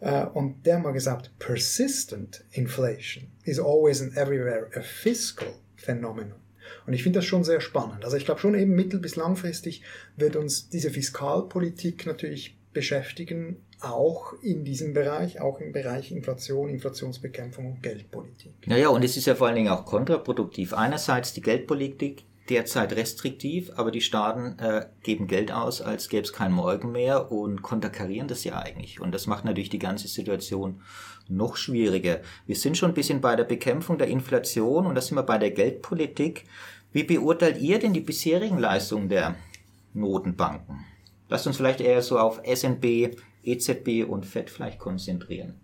Äh, 0.00 0.26
und 0.26 0.66
der 0.66 0.78
mal 0.78 0.92
gesagt, 0.92 1.30
persistent 1.38 2.44
inflation 2.52 3.24
is 3.44 3.58
always 3.58 4.02
and 4.02 4.16
everywhere 4.16 4.68
a 4.74 4.80
fiscal 4.80 5.48
phenomenon. 5.76 6.40
Und 6.86 6.92
ich 6.92 7.02
finde 7.02 7.18
das 7.18 7.26
schon 7.26 7.44
sehr 7.44 7.60
spannend. 7.60 8.04
Also 8.04 8.16
ich 8.16 8.24
glaube 8.24 8.40
schon 8.40 8.54
eben 8.54 8.74
mittel- 8.74 9.00
bis 9.00 9.16
langfristig 9.16 9.82
wird 10.16 10.36
uns 10.36 10.68
diese 10.68 10.90
Fiskalpolitik 10.90 12.06
natürlich 12.06 12.56
beschäftigen, 12.72 13.56
auch 13.80 14.34
in 14.42 14.64
diesem 14.64 14.92
Bereich, 14.92 15.40
auch 15.40 15.58
im 15.60 15.72
Bereich 15.72 16.12
Inflation, 16.12 16.68
Inflationsbekämpfung 16.68 17.66
und 17.66 17.82
Geldpolitik. 17.82 18.52
Naja, 18.66 18.88
und 18.88 19.04
es 19.04 19.16
ist 19.16 19.26
ja 19.26 19.34
vor 19.34 19.48
allen 19.48 19.56
Dingen 19.56 19.68
auch 19.70 19.84
kontraproduktiv. 19.84 20.74
Einerseits 20.74 21.32
die 21.32 21.40
Geldpolitik, 21.40 22.24
derzeit 22.50 22.92
restriktiv, 22.92 23.70
aber 23.76 23.90
die 23.90 24.00
Staaten 24.00 24.58
äh, 24.58 24.86
geben 25.02 25.26
Geld 25.26 25.52
aus, 25.52 25.80
als 25.80 26.08
gäbe 26.08 26.24
es 26.24 26.32
kein 26.32 26.52
Morgen 26.52 26.92
mehr 26.92 27.30
und 27.30 27.62
konterkarieren 27.62 28.28
das 28.28 28.44
ja 28.44 28.58
eigentlich. 28.58 29.00
Und 29.00 29.12
das 29.14 29.26
macht 29.26 29.44
natürlich 29.44 29.70
die 29.70 29.78
ganze 29.78 30.08
Situation 30.08 30.82
noch 31.28 31.56
schwieriger. 31.56 32.20
Wir 32.46 32.56
sind 32.56 32.76
schon 32.76 32.90
ein 32.90 32.94
bisschen 32.94 33.20
bei 33.20 33.36
der 33.36 33.44
Bekämpfung 33.44 33.98
der 33.98 34.08
Inflation 34.08 34.86
und 34.86 34.94
da 34.96 35.00
sind 35.00 35.16
wir 35.16 35.22
bei 35.22 35.38
der 35.38 35.52
Geldpolitik. 35.52 36.44
Wie 36.92 37.04
beurteilt 37.04 37.58
ihr 37.60 37.78
denn 37.78 37.92
die 37.92 38.00
bisherigen 38.00 38.58
Leistungen 38.58 39.08
der 39.08 39.36
Notenbanken? 39.94 40.84
Lasst 41.28 41.46
uns 41.46 41.56
vielleicht 41.56 41.80
eher 41.80 42.02
so 42.02 42.18
auf 42.18 42.40
SNB, 42.44 43.16
EZB 43.44 44.04
und 44.08 44.26
FED 44.26 44.50
vielleicht 44.50 44.80
konzentrieren. 44.80 45.54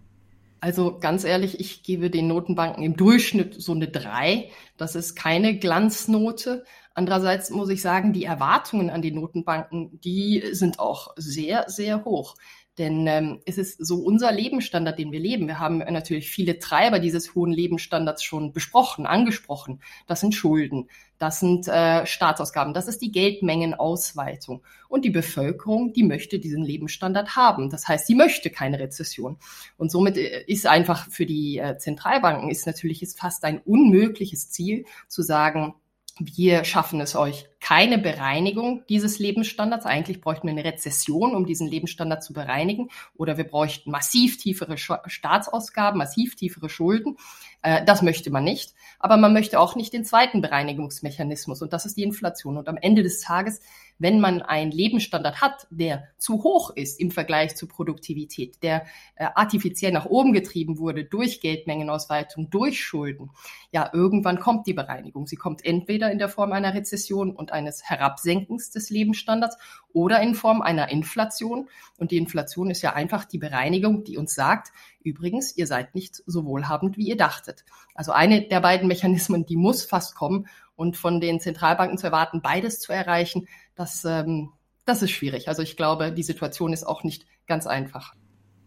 Also 0.60 0.98
ganz 0.98 1.24
ehrlich, 1.24 1.60
ich 1.60 1.82
gebe 1.82 2.10
den 2.10 2.28
Notenbanken 2.28 2.82
im 2.82 2.96
Durchschnitt 2.96 3.60
so 3.60 3.72
eine 3.72 3.88
drei. 3.88 4.50
Das 4.76 4.94
ist 4.94 5.14
keine 5.14 5.58
Glanznote. 5.58 6.64
Andererseits 6.94 7.50
muss 7.50 7.68
ich 7.68 7.82
sagen, 7.82 8.12
die 8.12 8.24
Erwartungen 8.24 8.88
an 8.88 9.02
die 9.02 9.12
Notenbanken, 9.12 10.00
die 10.00 10.42
sind 10.52 10.78
auch 10.78 11.12
sehr, 11.16 11.68
sehr 11.68 12.04
hoch. 12.04 12.36
Denn 12.78 13.06
ähm, 13.06 13.40
es 13.46 13.56
ist 13.56 13.84
so 13.84 13.96
unser 13.96 14.30
Lebensstandard, 14.30 14.98
den 14.98 15.10
wir 15.10 15.20
leben. 15.20 15.46
Wir 15.46 15.58
haben 15.58 15.78
natürlich 15.78 16.30
viele 16.30 16.58
Treiber 16.58 16.98
dieses 16.98 17.34
hohen 17.34 17.52
Lebensstandards 17.52 18.22
schon 18.22 18.52
besprochen, 18.52 19.06
angesprochen. 19.06 19.80
Das 20.06 20.20
sind 20.20 20.34
Schulden, 20.34 20.88
das 21.18 21.40
sind 21.40 21.68
äh, 21.68 22.04
Staatsausgaben, 22.04 22.74
das 22.74 22.86
ist 22.86 23.00
die 23.00 23.10
Geldmengenausweitung. 23.10 24.62
Und 24.88 25.06
die 25.06 25.10
Bevölkerung, 25.10 25.94
die 25.94 26.02
möchte 26.02 26.38
diesen 26.38 26.62
Lebensstandard 26.62 27.34
haben. 27.34 27.70
Das 27.70 27.88
heißt, 27.88 28.06
sie 28.06 28.14
möchte 28.14 28.50
keine 28.50 28.78
Rezession. 28.78 29.38
Und 29.78 29.90
somit 29.90 30.18
äh, 30.18 30.44
ist 30.46 30.66
einfach 30.66 31.10
für 31.10 31.24
die 31.24 31.56
äh, 31.56 31.78
Zentralbanken 31.78 32.50
ist 32.50 32.66
natürlich 32.66 33.02
ist 33.02 33.18
fast 33.18 33.44
ein 33.44 33.60
unmögliches 33.64 34.50
Ziel 34.50 34.84
zu 35.08 35.22
sagen, 35.22 35.74
wir 36.18 36.64
schaffen 36.64 37.00
es 37.00 37.14
euch 37.14 37.46
keine 37.60 37.98
Bereinigung 37.98 38.84
dieses 38.88 39.18
Lebensstandards. 39.18 39.84
Eigentlich 39.84 40.22
bräuchten 40.22 40.46
wir 40.46 40.52
eine 40.52 40.64
Rezession, 40.64 41.34
um 41.34 41.44
diesen 41.44 41.68
Lebensstandard 41.68 42.24
zu 42.24 42.32
bereinigen. 42.32 42.88
Oder 43.14 43.36
wir 43.36 43.44
bräuchten 43.44 43.90
massiv 43.90 44.38
tiefere 44.38 44.78
Staatsausgaben, 44.78 45.98
massiv 45.98 46.34
tiefere 46.34 46.70
Schulden. 46.70 47.18
Äh, 47.60 47.84
das 47.84 48.00
möchte 48.00 48.30
man 48.30 48.44
nicht. 48.44 48.74
Aber 48.98 49.18
man 49.18 49.34
möchte 49.34 49.60
auch 49.60 49.76
nicht 49.76 49.92
den 49.92 50.06
zweiten 50.06 50.40
Bereinigungsmechanismus. 50.40 51.60
Und 51.60 51.74
das 51.74 51.84
ist 51.84 51.98
die 51.98 52.02
Inflation. 52.02 52.56
Und 52.56 52.68
am 52.68 52.78
Ende 52.78 53.02
des 53.02 53.20
Tages 53.20 53.60
wenn 53.98 54.20
man 54.20 54.42
einen 54.42 54.70
Lebensstandard 54.70 55.40
hat, 55.40 55.66
der 55.70 56.04
zu 56.18 56.42
hoch 56.42 56.70
ist 56.70 57.00
im 57.00 57.10
Vergleich 57.10 57.56
zur 57.56 57.68
Produktivität, 57.68 58.62
der 58.62 58.86
äh, 59.16 59.26
artifiziell 59.34 59.92
nach 59.92 60.06
oben 60.06 60.32
getrieben 60.32 60.78
wurde 60.78 61.04
durch 61.04 61.40
Geldmengenausweitung, 61.40 62.50
durch 62.50 62.84
Schulden, 62.84 63.30
ja, 63.70 63.90
irgendwann 63.92 64.38
kommt 64.38 64.66
die 64.66 64.74
Bereinigung. 64.74 65.26
Sie 65.26 65.36
kommt 65.36 65.64
entweder 65.64 66.10
in 66.10 66.18
der 66.18 66.28
Form 66.28 66.52
einer 66.52 66.74
Rezession 66.74 67.34
und 67.34 67.52
eines 67.52 67.84
Herabsenkens 67.84 68.70
des 68.70 68.90
Lebensstandards 68.90 69.56
oder 69.92 70.20
in 70.20 70.34
Form 70.34 70.62
einer 70.62 70.90
Inflation. 70.90 71.68
Und 71.98 72.10
die 72.10 72.18
Inflation 72.18 72.70
ist 72.70 72.82
ja 72.82 72.92
einfach 72.92 73.24
die 73.24 73.38
Bereinigung, 73.38 74.04
die 74.04 74.18
uns 74.18 74.34
sagt, 74.34 74.72
übrigens, 75.02 75.56
ihr 75.56 75.66
seid 75.66 75.94
nicht 75.94 76.22
so 76.26 76.44
wohlhabend, 76.44 76.96
wie 76.96 77.08
ihr 77.08 77.16
dachtet. 77.16 77.64
Also 77.94 78.12
eine 78.12 78.42
der 78.42 78.60
beiden 78.60 78.88
Mechanismen, 78.88 79.46
die 79.46 79.56
muss 79.56 79.84
fast 79.84 80.14
kommen 80.14 80.46
und 80.76 80.96
von 80.96 81.20
den 81.20 81.40
Zentralbanken 81.40 81.98
zu 81.98 82.06
erwarten, 82.06 82.42
beides 82.42 82.78
zu 82.80 82.92
erreichen, 82.92 83.48
das, 83.74 84.04
ähm, 84.04 84.52
das 84.84 85.02
ist 85.02 85.10
schwierig. 85.10 85.48
Also 85.48 85.62
ich 85.62 85.76
glaube, 85.76 86.12
die 86.12 86.22
Situation 86.22 86.72
ist 86.72 86.84
auch 86.84 87.02
nicht 87.02 87.26
ganz 87.46 87.66
einfach. 87.66 88.14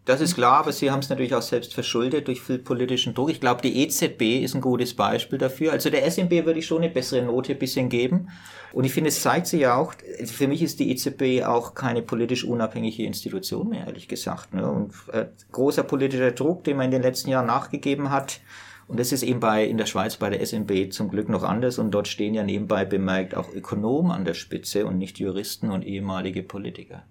Das 0.10 0.22
ist 0.22 0.34
klar, 0.34 0.58
aber 0.58 0.72
Sie 0.72 0.90
haben 0.90 1.02
es 1.02 1.10
natürlich 1.10 1.36
auch 1.36 1.44
selbst 1.44 1.76
verschuldet 1.76 2.28
durch 2.28 2.42
viel 2.42 2.58
politischen 2.58 3.14
Druck. 3.14 3.30
Ich 3.30 3.40
glaube, 3.40 3.62
die 3.62 3.84
EZB 3.84 4.44
ist 4.44 4.56
ein 4.56 4.62
gutes 4.62 4.96
Beispiel 4.96 5.38
dafür. 5.38 5.72
Also 5.72 5.92
der 5.92 6.04
SMB 6.10 6.32
würde 6.46 6.58
ich 6.58 6.66
schon 6.66 6.82
eine 6.82 6.90
bessere 6.90 7.22
Note 7.22 7.52
ein 7.52 7.60
bisschen 7.60 7.90
geben. 7.90 8.30
Und 8.74 8.86
ich 8.86 8.94
finde, 8.94 9.10
es 9.10 9.22
zeigt 9.22 9.46
sich 9.46 9.62
ja 9.62 9.76
auch, 9.76 9.94
für 10.26 10.48
mich 10.48 10.64
ist 10.64 10.80
die 10.80 10.90
EZB 10.90 11.46
auch 11.46 11.76
keine 11.76 12.02
politisch 12.02 12.44
unabhängige 12.44 13.04
Institution 13.04 13.70
mehr, 13.70 13.86
ehrlich 13.86 14.08
gesagt. 14.08 14.52
Ne? 14.52 14.68
Und 14.68 14.96
äh, 15.12 15.28
großer 15.52 15.84
politischer 15.84 16.32
Druck, 16.32 16.64
den 16.64 16.78
man 16.78 16.86
in 16.86 16.92
den 16.92 17.04
letzten 17.04 17.30
Jahren 17.30 17.46
nachgegeben 17.46 18.10
hat, 18.10 18.42
und 18.90 19.00
das 19.00 19.12
ist 19.12 19.22
eben 19.22 19.40
bei, 19.40 19.66
in 19.66 19.78
der 19.78 19.86
Schweiz 19.86 20.18
bei 20.18 20.32
der 20.32 20.44
SMB 20.44 20.92
zum 20.92 21.10
Glück 21.10 21.30
noch 21.30 21.44
anders 21.44 21.78
und 21.78 21.92
dort 21.92 22.08
stehen 22.08 22.34
ja 22.34 22.44
nebenbei 22.44 22.86
bemerkt 22.86 23.36
auch 23.36 23.54
Ökonomen 23.54 24.12
an 24.12 24.26
der 24.26 24.34
Spitze 24.34 24.88
und 24.88 24.98
nicht 24.98 25.20
Juristen 25.20 25.70
und 25.70 25.86
ehemalige 25.86 26.42
Politiker. 26.42 27.04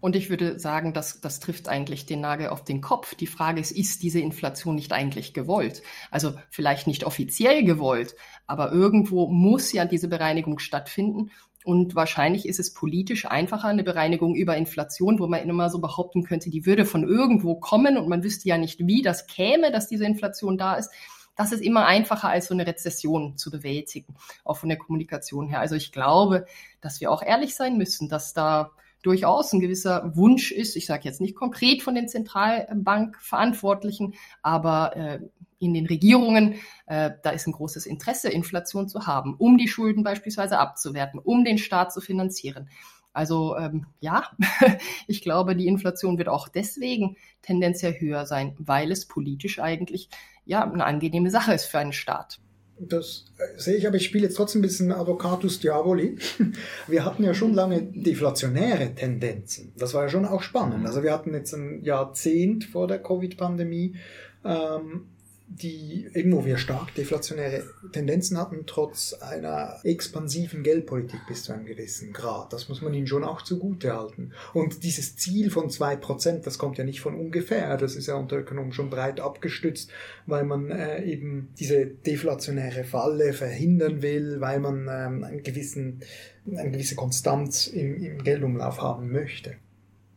Und 0.00 0.16
ich 0.16 0.30
würde 0.30 0.58
sagen, 0.58 0.94
das, 0.94 1.20
das 1.20 1.40
trifft 1.40 1.68
eigentlich 1.68 2.06
den 2.06 2.22
Nagel 2.22 2.48
auf 2.48 2.64
den 2.64 2.80
Kopf. 2.80 3.14
Die 3.14 3.26
Frage 3.26 3.60
ist, 3.60 3.70
ist 3.70 4.02
diese 4.02 4.20
Inflation 4.20 4.76
nicht 4.76 4.92
eigentlich 4.92 5.34
gewollt? 5.34 5.82
Also 6.10 6.32
vielleicht 6.48 6.86
nicht 6.86 7.04
offiziell 7.04 7.64
gewollt, 7.64 8.14
aber 8.46 8.72
irgendwo 8.72 9.26
muss 9.26 9.72
ja 9.72 9.84
diese 9.84 10.08
Bereinigung 10.08 10.58
stattfinden. 10.58 11.32
Und 11.68 11.94
wahrscheinlich 11.94 12.48
ist 12.48 12.58
es 12.58 12.72
politisch 12.72 13.26
einfacher, 13.26 13.68
eine 13.68 13.84
Bereinigung 13.84 14.34
über 14.34 14.56
Inflation, 14.56 15.18
wo 15.18 15.26
man 15.26 15.46
immer 15.46 15.68
so 15.68 15.80
behaupten 15.80 16.24
könnte, 16.24 16.48
die 16.48 16.64
würde 16.64 16.86
von 16.86 17.06
irgendwo 17.06 17.56
kommen 17.56 17.98
und 17.98 18.08
man 18.08 18.24
wüsste 18.24 18.48
ja 18.48 18.56
nicht, 18.56 18.86
wie 18.86 19.02
das 19.02 19.26
käme, 19.26 19.70
dass 19.70 19.86
diese 19.86 20.06
Inflation 20.06 20.56
da 20.56 20.76
ist. 20.76 20.90
Das 21.36 21.52
ist 21.52 21.60
immer 21.60 21.84
einfacher, 21.84 22.30
als 22.30 22.46
so 22.46 22.54
eine 22.54 22.66
Rezession 22.66 23.36
zu 23.36 23.50
bewältigen, 23.50 24.14
auch 24.44 24.56
von 24.56 24.70
der 24.70 24.78
Kommunikation 24.78 25.46
her. 25.46 25.60
Also 25.60 25.74
ich 25.74 25.92
glaube, 25.92 26.46
dass 26.80 27.02
wir 27.02 27.12
auch 27.12 27.20
ehrlich 27.20 27.54
sein 27.54 27.76
müssen, 27.76 28.08
dass 28.08 28.32
da 28.32 28.70
durchaus 29.02 29.52
ein 29.52 29.60
gewisser 29.60 30.16
Wunsch 30.16 30.52
ist, 30.52 30.74
ich 30.74 30.86
sage 30.86 31.02
jetzt 31.04 31.20
nicht 31.20 31.36
konkret 31.36 31.82
von 31.82 31.94
den 31.94 32.08
Zentralbankverantwortlichen, 32.08 34.14
aber 34.40 34.96
äh, 34.96 35.18
in 35.58 35.74
den 35.74 35.86
Regierungen, 35.86 36.54
äh, 36.86 37.10
da 37.22 37.30
ist 37.30 37.46
ein 37.46 37.52
großes 37.52 37.86
Interesse, 37.86 38.30
Inflation 38.30 38.88
zu 38.88 39.06
haben, 39.06 39.34
um 39.36 39.58
die 39.58 39.68
Schulden 39.68 40.02
beispielsweise 40.02 40.58
abzuwerten, 40.58 41.18
um 41.18 41.44
den 41.44 41.58
Staat 41.58 41.92
zu 41.92 42.00
finanzieren. 42.00 42.68
Also 43.12 43.56
ähm, 43.56 43.86
ja, 44.00 44.24
ich 45.08 45.22
glaube, 45.22 45.56
die 45.56 45.66
Inflation 45.66 46.18
wird 46.18 46.28
auch 46.28 46.48
deswegen 46.48 47.16
tendenziell 47.42 47.98
höher 47.98 48.26
sein, 48.26 48.54
weil 48.58 48.92
es 48.92 49.06
politisch 49.06 49.58
eigentlich 49.58 50.08
ja 50.44 50.62
eine 50.62 50.84
angenehme 50.84 51.30
Sache 51.30 51.52
ist 51.52 51.64
für 51.64 51.78
einen 51.78 51.92
Staat. 51.92 52.38
Das 52.80 53.24
äh, 53.38 53.58
sehe 53.58 53.76
ich, 53.76 53.86
aber 53.86 53.96
ich 53.96 54.04
spiele 54.04 54.24
jetzt 54.24 54.36
trotzdem 54.36 54.60
ein 54.60 54.62
bisschen 54.62 54.92
Advocatus 54.92 55.58
Diaboli. 55.58 56.16
Wir 56.86 57.04
hatten 57.04 57.24
ja 57.24 57.34
schon 57.34 57.54
lange 57.54 57.82
deflationäre 57.82 58.94
Tendenzen. 58.94 59.72
Das 59.76 59.94
war 59.94 60.04
ja 60.04 60.08
schon 60.08 60.24
auch 60.24 60.42
spannend. 60.42 60.86
Also 60.86 61.02
wir 61.02 61.12
hatten 61.12 61.34
jetzt 61.34 61.52
ein 61.54 61.82
Jahrzehnt 61.82 62.64
vor 62.64 62.86
der 62.86 63.02
Covid-Pandemie 63.02 63.96
ähm, 64.44 65.08
die 65.50 66.06
irgendwo 66.12 66.44
wir 66.44 66.58
stark 66.58 66.94
deflationäre 66.94 67.64
Tendenzen 67.92 68.38
hatten, 68.38 68.64
trotz 68.66 69.14
einer 69.14 69.80
expansiven 69.82 70.62
Geldpolitik 70.62 71.20
bis 71.26 71.44
zu 71.44 71.52
einem 71.52 71.64
gewissen 71.64 72.12
Grad. 72.12 72.52
Das 72.52 72.68
muss 72.68 72.82
man 72.82 72.92
ihnen 72.92 73.06
schon 73.06 73.24
auch 73.24 73.42
zugute 73.42 73.96
halten. 73.96 74.32
Und 74.52 74.82
dieses 74.84 75.16
Ziel 75.16 75.50
von 75.50 75.70
zwei 75.70 75.96
Prozent, 75.96 76.46
das 76.46 76.58
kommt 76.58 76.76
ja 76.76 76.84
nicht 76.84 77.00
von 77.00 77.14
ungefähr. 77.14 77.76
Das 77.78 77.96
ist 77.96 78.06
ja 78.06 78.14
unter 78.14 78.36
Ökonomen 78.36 78.72
schon 78.72 78.90
breit 78.90 79.20
abgestützt, 79.20 79.90
weil 80.26 80.44
man 80.44 80.70
äh, 80.70 81.02
eben 81.04 81.48
diese 81.58 81.86
deflationäre 81.86 82.84
Falle 82.84 83.32
verhindern 83.32 84.02
will, 84.02 84.40
weil 84.40 84.60
man 84.60 84.86
ähm, 84.90 85.24
einen 85.24 85.42
gewissen, 85.42 86.00
eine 86.46 86.70
gewisse 86.70 86.94
Konstanz 86.94 87.66
im, 87.68 88.02
im 88.02 88.22
Geldumlauf 88.22 88.82
haben 88.82 89.10
möchte. 89.10 89.56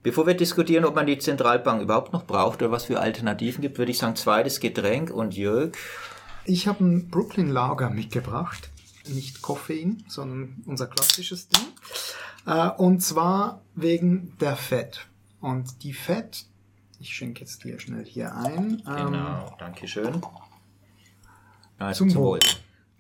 Bevor 0.03 0.25
wir 0.25 0.34
diskutieren, 0.34 0.86
ob 0.86 0.96
man 0.96 1.05
die 1.05 1.20
Zentralbank 1.20 1.81
überhaupt 1.81 2.12
noch 2.12 2.25
braucht 2.25 2.62
oder 2.62 2.72
was 2.72 2.86
für 2.86 3.00
Alternativen 3.00 3.62
gibt, 3.62 3.77
würde 3.77 3.91
ich 3.91 4.00
sagen, 4.00 4.15
zweites 4.15 4.60
Getränk 4.60 5.12
und 5.12 5.36
Jörg. 5.36 5.74
Ich 6.46 6.67
habe 6.67 6.84
ein 6.84 7.10
Brooklyn 7.10 7.50
Lager 7.50 7.91
mitgebracht. 7.91 8.72
Nicht 9.08 9.41
Koffein, 9.41 10.03
sondern 10.08 10.63
unser 10.65 10.88
klassisches 10.88 11.50
Ding. 11.50 11.67
Äh, 12.46 12.70
und 12.70 13.01
zwar 13.01 13.62
wegen 13.75 14.36
der 14.39 14.55
Fett. 14.55 15.08
Und 15.39 15.84
die 15.84 15.93
Fett, 15.93 16.46
ich 17.00 17.13
schenke 17.13 17.41
jetzt 17.41 17.62
hier 17.62 17.79
schnell 17.79 18.05
hier 18.05 18.36
ein. 18.36 18.81
Ähm, 18.88 19.12
genau, 19.12 19.55
danke 19.60 19.88
schön. 19.88 20.22
Also 21.77 22.00
zum, 22.00 22.10
zum 22.10 22.22
Wohl. 22.22 22.39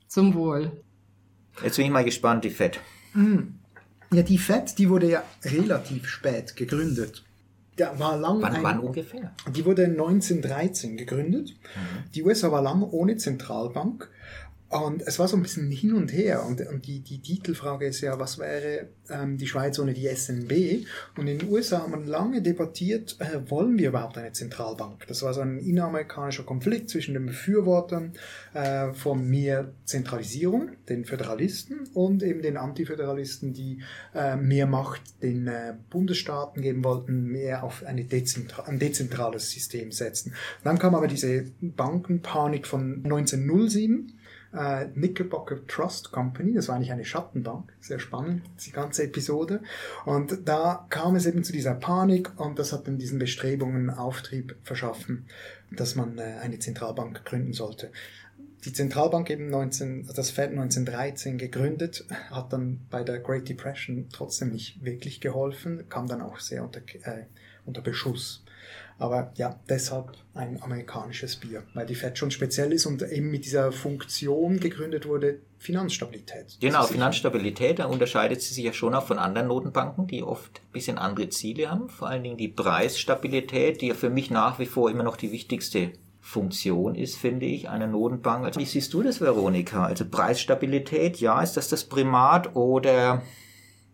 Zum 0.07 0.33
Wohl. 0.33 0.83
Jetzt 1.63 1.77
bin 1.77 1.85
ich 1.85 1.91
mal 1.91 2.05
gespannt, 2.05 2.43
die 2.43 2.49
Fett. 2.49 2.79
Mm. 3.13 3.60
Ja, 4.13 4.23
die 4.23 4.37
FED, 4.37 4.77
die 4.77 4.89
wurde 4.89 5.09
ja 5.09 5.23
relativ 5.43 6.07
spät 6.07 6.55
gegründet. 6.55 7.23
Der 7.77 7.97
war 7.97 8.17
lang 8.17 8.41
wann, 8.41 8.55
ein, 8.55 8.63
wann 8.63 8.79
ungefähr? 8.79 9.33
Die 9.55 9.63
wurde 9.65 9.85
1913 9.85 10.97
gegründet. 10.97 11.51
Mhm. 11.51 12.11
Die 12.13 12.23
USA 12.23 12.51
war 12.51 12.61
lang 12.61 12.83
ohne 12.83 13.15
Zentralbank 13.15 14.09
und 14.71 15.01
es 15.01 15.19
war 15.19 15.27
so 15.27 15.35
ein 15.35 15.43
bisschen 15.43 15.69
hin 15.69 15.93
und 15.93 16.13
her. 16.13 16.45
Und, 16.45 16.65
und 16.65 16.87
die, 16.87 17.01
die 17.01 17.21
Titelfrage 17.21 17.85
ist 17.87 17.99
ja, 17.99 18.17
was 18.19 18.39
wäre 18.39 18.87
ähm, 19.09 19.37
die 19.37 19.47
Schweiz 19.47 19.77
ohne 19.79 19.93
die 19.93 20.07
SNB? 20.07 20.85
Und 21.17 21.27
in 21.27 21.39
den 21.39 21.49
USA 21.49 21.81
hat 21.81 21.89
man 21.89 22.05
lange 22.05 22.41
debattiert, 22.41 23.17
äh, 23.19 23.49
wollen 23.49 23.77
wir 23.77 23.89
überhaupt 23.89 24.17
eine 24.17 24.31
Zentralbank? 24.31 25.05
Das 25.07 25.23
war 25.23 25.33
so 25.33 25.41
ein 25.41 25.57
inamerikanischer 25.59 26.43
Konflikt 26.43 26.89
zwischen 26.89 27.13
den 27.15 27.25
Befürwortern 27.25 28.13
äh, 28.53 28.93
von 28.93 29.27
mehr 29.29 29.73
Zentralisierung, 29.83 30.71
den 30.87 31.03
Föderalisten, 31.03 31.89
und 31.93 32.23
eben 32.23 32.41
den 32.41 32.55
Antiföderalisten, 32.55 33.51
die 33.51 33.81
äh, 34.15 34.37
mehr 34.37 34.67
Macht 34.67 35.01
den 35.21 35.47
äh, 35.47 35.73
Bundesstaaten 35.89 36.61
geben 36.61 36.85
wollten, 36.85 37.25
mehr 37.25 37.63
auf 37.63 37.83
eine 37.85 38.05
Dezentra 38.05 38.63
ein 38.63 38.79
dezentrales 38.79 39.51
System 39.51 39.91
setzen. 39.91 40.33
Dann 40.63 40.79
kam 40.79 40.95
aber 40.95 41.07
diese 41.07 41.45
Bankenpanik 41.59 42.67
von 42.67 43.01
1907 43.03 44.13
äh, 44.53 44.85
Knickerbocker 44.85 45.65
Trust 45.67 46.11
Company. 46.11 46.53
Das 46.53 46.67
war 46.67 46.75
eigentlich 46.75 46.91
eine 46.91 47.05
Schattenbank. 47.05 47.73
Sehr 47.79 47.99
spannend, 47.99 48.43
die 48.65 48.71
ganze 48.71 49.03
Episode. 49.03 49.61
Und 50.05 50.47
da 50.47 50.85
kam 50.89 51.15
es 51.15 51.25
eben 51.25 51.43
zu 51.43 51.51
dieser 51.51 51.75
Panik 51.75 52.31
und 52.39 52.59
das 52.59 52.73
hat 52.73 52.87
dann 52.87 52.97
diesen 52.97 53.19
Bestrebungen 53.19 53.89
Auftrieb 53.89 54.55
verschaffen, 54.63 55.25
dass 55.71 55.95
man 55.95 56.17
äh, 56.17 56.37
eine 56.41 56.59
Zentralbank 56.59 57.25
gründen 57.25 57.53
sollte 57.53 57.91
die 58.65 58.73
Zentralbank 58.73 59.29
eben 59.29 59.49
19, 59.49 60.09
das 60.15 60.29
Fed 60.29 60.51
1913 60.51 61.37
gegründet, 61.37 62.05
hat 62.29 62.53
dann 62.53 62.81
bei 62.89 63.03
der 63.03 63.19
Great 63.19 63.49
Depression 63.49 64.07
trotzdem 64.11 64.51
nicht 64.51 64.83
wirklich 64.83 65.19
geholfen, 65.19 65.89
kam 65.89 66.07
dann 66.07 66.21
auch 66.21 66.39
sehr 66.39 66.63
unter, 66.63 66.79
äh, 66.79 67.25
unter 67.65 67.81
Beschuss. 67.81 68.43
Aber 69.01 69.31
ja, 69.35 69.59
deshalb 69.67 70.11
ein 70.35 70.61
amerikanisches 70.61 71.35
Bier, 71.35 71.63
weil 71.73 71.87
die 71.87 71.95
Fed 71.95 72.19
schon 72.19 72.29
speziell 72.29 72.71
ist 72.71 72.85
und 72.85 73.01
eben 73.01 73.31
mit 73.31 73.45
dieser 73.45 73.71
Funktion 73.71 74.59
gegründet 74.59 75.07
wurde, 75.07 75.39
Finanzstabilität. 75.57 76.57
Genau, 76.61 76.83
Finanzstabilität, 76.83 77.79
da 77.79 77.85
unterscheidet 77.85 78.43
sie 78.43 78.53
sich 78.53 78.63
ja 78.63 78.73
schon 78.73 78.93
auch 78.93 79.07
von 79.07 79.17
anderen 79.17 79.47
Notenbanken, 79.47 80.05
die 80.05 80.21
oft 80.21 80.61
ein 80.61 80.71
bisschen 80.71 80.99
andere 80.99 81.29
Ziele 81.29 81.71
haben. 81.71 81.89
Vor 81.89 82.09
allen 82.09 82.21
Dingen 82.21 82.37
die 82.37 82.47
Preisstabilität, 82.47 83.81
die 83.81 83.87
ja 83.87 83.95
für 83.95 84.11
mich 84.11 84.29
nach 84.29 84.59
wie 84.59 84.67
vor 84.67 84.91
immer 84.91 85.03
noch 85.03 85.17
die 85.17 85.31
wichtigste 85.31 85.93
Funktion 86.19 86.93
ist, 86.93 87.17
finde 87.17 87.47
ich, 87.47 87.69
einer 87.69 87.87
Notenbank. 87.87 88.45
Also, 88.45 88.59
wie 88.59 88.65
siehst 88.65 88.93
du 88.93 89.01
das, 89.01 89.19
Veronika? 89.19 89.83
Also 89.83 90.05
Preisstabilität, 90.05 91.17
ja, 91.17 91.41
ist 91.41 91.57
das 91.57 91.69
das 91.69 91.85
Primat 91.85 92.55
oder 92.55 93.23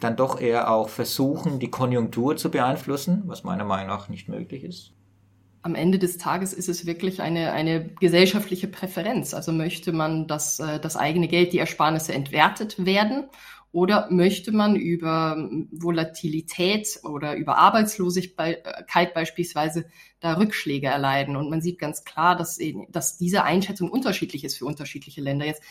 dann 0.01 0.17
doch 0.17 0.41
eher 0.41 0.69
auch 0.69 0.89
versuchen, 0.89 1.59
die 1.59 1.71
Konjunktur 1.71 2.35
zu 2.35 2.51
beeinflussen, 2.51 3.23
was 3.25 3.45
meiner 3.45 3.63
Meinung 3.63 3.87
nach 3.87 4.09
nicht 4.09 4.27
möglich 4.27 4.65
ist? 4.65 4.96
Am 5.61 5.75
Ende 5.75 5.99
des 5.99 6.17
Tages 6.17 6.53
ist 6.53 6.69
es 6.69 6.85
wirklich 6.85 7.21
eine, 7.21 7.51
eine 7.51 7.89
gesellschaftliche 7.99 8.67
Präferenz. 8.67 9.33
Also 9.33 9.51
möchte 9.51 9.91
man, 9.91 10.27
dass 10.27 10.59
äh, 10.59 10.79
das 10.79 10.95
eigene 10.95 11.27
Geld, 11.27 11.53
die 11.53 11.59
Ersparnisse 11.59 12.13
entwertet 12.13 12.85
werden 12.85 13.25
oder 13.71 14.07
möchte 14.09 14.51
man 14.51 14.75
über 14.75 15.49
Volatilität 15.71 16.99
oder 17.03 17.35
über 17.35 17.57
Arbeitslosigkeit 17.57 19.13
beispielsweise 19.13 19.85
da 20.19 20.33
Rückschläge 20.33 20.87
erleiden? 20.87 21.35
Und 21.35 21.49
man 21.49 21.61
sieht 21.61 21.77
ganz 21.77 22.03
klar, 22.03 22.35
dass, 22.35 22.59
dass 22.89 23.17
diese 23.17 23.43
Einschätzung 23.43 23.91
unterschiedlich 23.91 24.43
ist 24.43 24.57
für 24.57 24.65
unterschiedliche 24.65 25.21
Länder. 25.21 25.45
Jetzt 25.45 25.61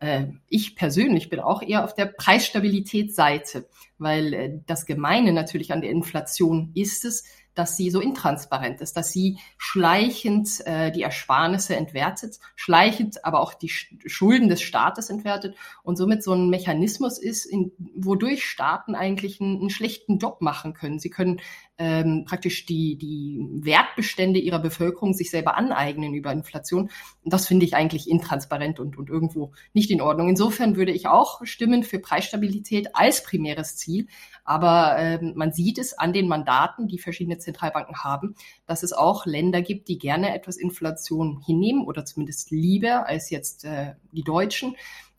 äh, 0.00 0.28
ich 0.48 0.74
persönlich 0.74 1.28
bin 1.28 1.40
auch 1.40 1.62
eher 1.62 1.84
auf 1.84 1.94
der 1.94 2.06
Preisstabilitätsseite, 2.06 3.68
weil 3.98 4.32
äh, 4.32 4.50
das 4.66 4.86
Gemeine 4.86 5.32
natürlich 5.32 5.72
an 5.72 5.82
der 5.82 5.90
Inflation 5.90 6.70
ist 6.74 7.04
es, 7.04 7.24
dass 7.54 7.76
sie 7.76 7.90
so 7.90 8.00
intransparent 8.00 8.80
ist, 8.80 8.96
dass 8.96 9.12
sie 9.12 9.38
schleichend 9.58 10.64
äh, 10.66 10.90
die 10.90 11.02
Ersparnisse 11.02 11.76
entwertet, 11.76 12.38
schleichend 12.56 13.24
aber 13.24 13.40
auch 13.40 13.54
die 13.54 13.68
Schulden 13.68 14.48
des 14.48 14.62
Staates 14.62 15.10
entwertet 15.10 15.56
und 15.82 15.96
somit 15.96 16.22
so 16.22 16.32
ein 16.32 16.48
Mechanismus 16.48 17.18
ist, 17.18 17.44
in, 17.44 17.72
wodurch 17.94 18.44
Staaten 18.44 18.94
eigentlich 18.94 19.40
einen, 19.40 19.60
einen 19.60 19.70
schlechten 19.70 20.18
Job 20.18 20.40
machen 20.40 20.74
können. 20.74 20.98
Sie 20.98 21.10
können 21.10 21.40
ähm, 21.80 22.26
praktisch 22.26 22.66
die, 22.66 22.98
die 22.98 23.40
Wertbestände 23.64 24.38
ihrer 24.38 24.58
Bevölkerung 24.58 25.14
sich 25.14 25.30
selber 25.30 25.56
aneignen 25.56 26.12
über 26.12 26.30
Inflation. 26.30 26.90
Und 27.24 27.32
das 27.32 27.48
finde 27.48 27.64
ich 27.64 27.74
eigentlich 27.74 28.08
intransparent 28.08 28.78
und, 28.78 28.98
und 28.98 29.08
irgendwo 29.08 29.52
nicht 29.72 29.90
in 29.90 30.02
Ordnung. 30.02 30.28
Insofern 30.28 30.76
würde 30.76 30.92
ich 30.92 31.08
auch 31.08 31.40
stimmen 31.44 31.82
für 31.82 31.98
Preisstabilität 31.98 32.94
als 32.94 33.22
primäres 33.22 33.76
Ziel. 33.76 34.08
Aber 34.44 34.96
ähm, 34.98 35.32
man 35.36 35.52
sieht 35.52 35.78
es 35.78 35.98
an 35.98 36.12
den 36.12 36.28
Mandaten, 36.28 36.86
die 36.86 36.98
verschiedene 36.98 37.38
Zentralbanken 37.38 38.04
haben, 38.04 38.34
dass 38.66 38.82
es 38.82 38.92
auch 38.92 39.24
Länder 39.24 39.62
gibt, 39.62 39.88
die 39.88 39.98
gerne 39.98 40.34
etwas 40.34 40.58
Inflation 40.58 41.40
hinnehmen 41.46 41.86
oder 41.86 42.04
zumindest 42.04 42.50
lieber 42.50 43.06
als 43.06 43.30
jetzt 43.30 43.64
äh, 43.64 43.94
die 44.12 44.22
Deutschen. 44.22 44.76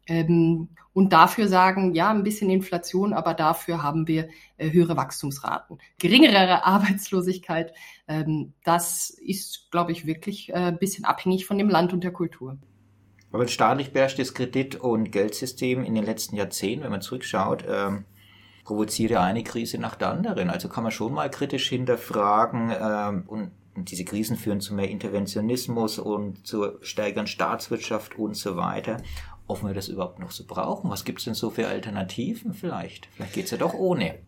Ähm, 0.07 0.69
und 0.93 1.13
dafür 1.13 1.47
sagen, 1.47 1.93
ja, 1.93 2.09
ein 2.09 2.23
bisschen 2.23 2.49
Inflation, 2.49 3.13
aber 3.13 3.33
dafür 3.33 3.81
haben 3.81 4.07
wir 4.07 4.29
äh, 4.57 4.71
höhere 4.71 4.97
Wachstumsraten, 4.97 5.79
geringere 5.99 6.65
Arbeitslosigkeit. 6.65 7.73
Ähm, 8.07 8.53
das 8.63 9.09
ist, 9.09 9.69
glaube 9.71 9.91
ich, 9.91 10.05
wirklich 10.05 10.49
äh, 10.49 10.53
ein 10.53 10.79
bisschen 10.79 11.05
abhängig 11.05 11.45
von 11.45 11.57
dem 11.57 11.69
Land 11.69 11.93
und 11.93 12.03
der 12.03 12.11
Kultur. 12.11 12.57
Aber 13.31 13.43
ein 13.43 13.49
staatlich 13.49 13.93
beherrschtes 13.93 14.33
Kredit- 14.33 14.75
und 14.75 15.11
Geldsystem 15.11 15.85
in 15.85 15.95
den 15.95 16.03
letzten 16.03 16.35
Jahrzehnten, 16.35 16.83
wenn 16.83 16.91
man 16.91 17.01
zurückschaut, 17.01 17.63
ähm, 17.67 18.03
provoziert 18.65 19.11
ja 19.11 19.23
eine 19.23 19.43
Krise 19.43 19.77
nach 19.77 19.95
der 19.95 20.09
anderen. 20.09 20.49
Also 20.49 20.67
kann 20.67 20.83
man 20.83 20.91
schon 20.91 21.13
mal 21.13 21.31
kritisch 21.31 21.69
hinterfragen 21.69 22.73
ähm, 22.77 23.23
und 23.27 23.51
diese 23.75 24.03
Krisen 24.03 24.35
führen 24.35 24.59
zu 24.59 24.73
mehr 24.73 24.89
Interventionismus 24.89 25.97
und 25.97 26.45
zur 26.45 26.79
stärkeren 26.81 27.27
Staatswirtschaft 27.27 28.17
und 28.17 28.35
so 28.35 28.57
weiter 28.57 28.97
ob 29.47 29.63
wir 29.63 29.73
das 29.73 29.87
überhaupt 29.87 30.19
noch 30.19 30.31
so 30.31 30.45
brauchen. 30.45 30.89
Was 30.89 31.05
gibt 31.05 31.19
es 31.19 31.25
denn 31.25 31.33
so 31.33 31.49
für 31.49 31.67
Alternativen 31.67 32.53
vielleicht? 32.53 33.07
Vielleicht 33.15 33.33
geht 33.33 33.45
es 33.45 33.51
ja 33.51 33.57
doch 33.57 33.73
ohne. 33.73 34.19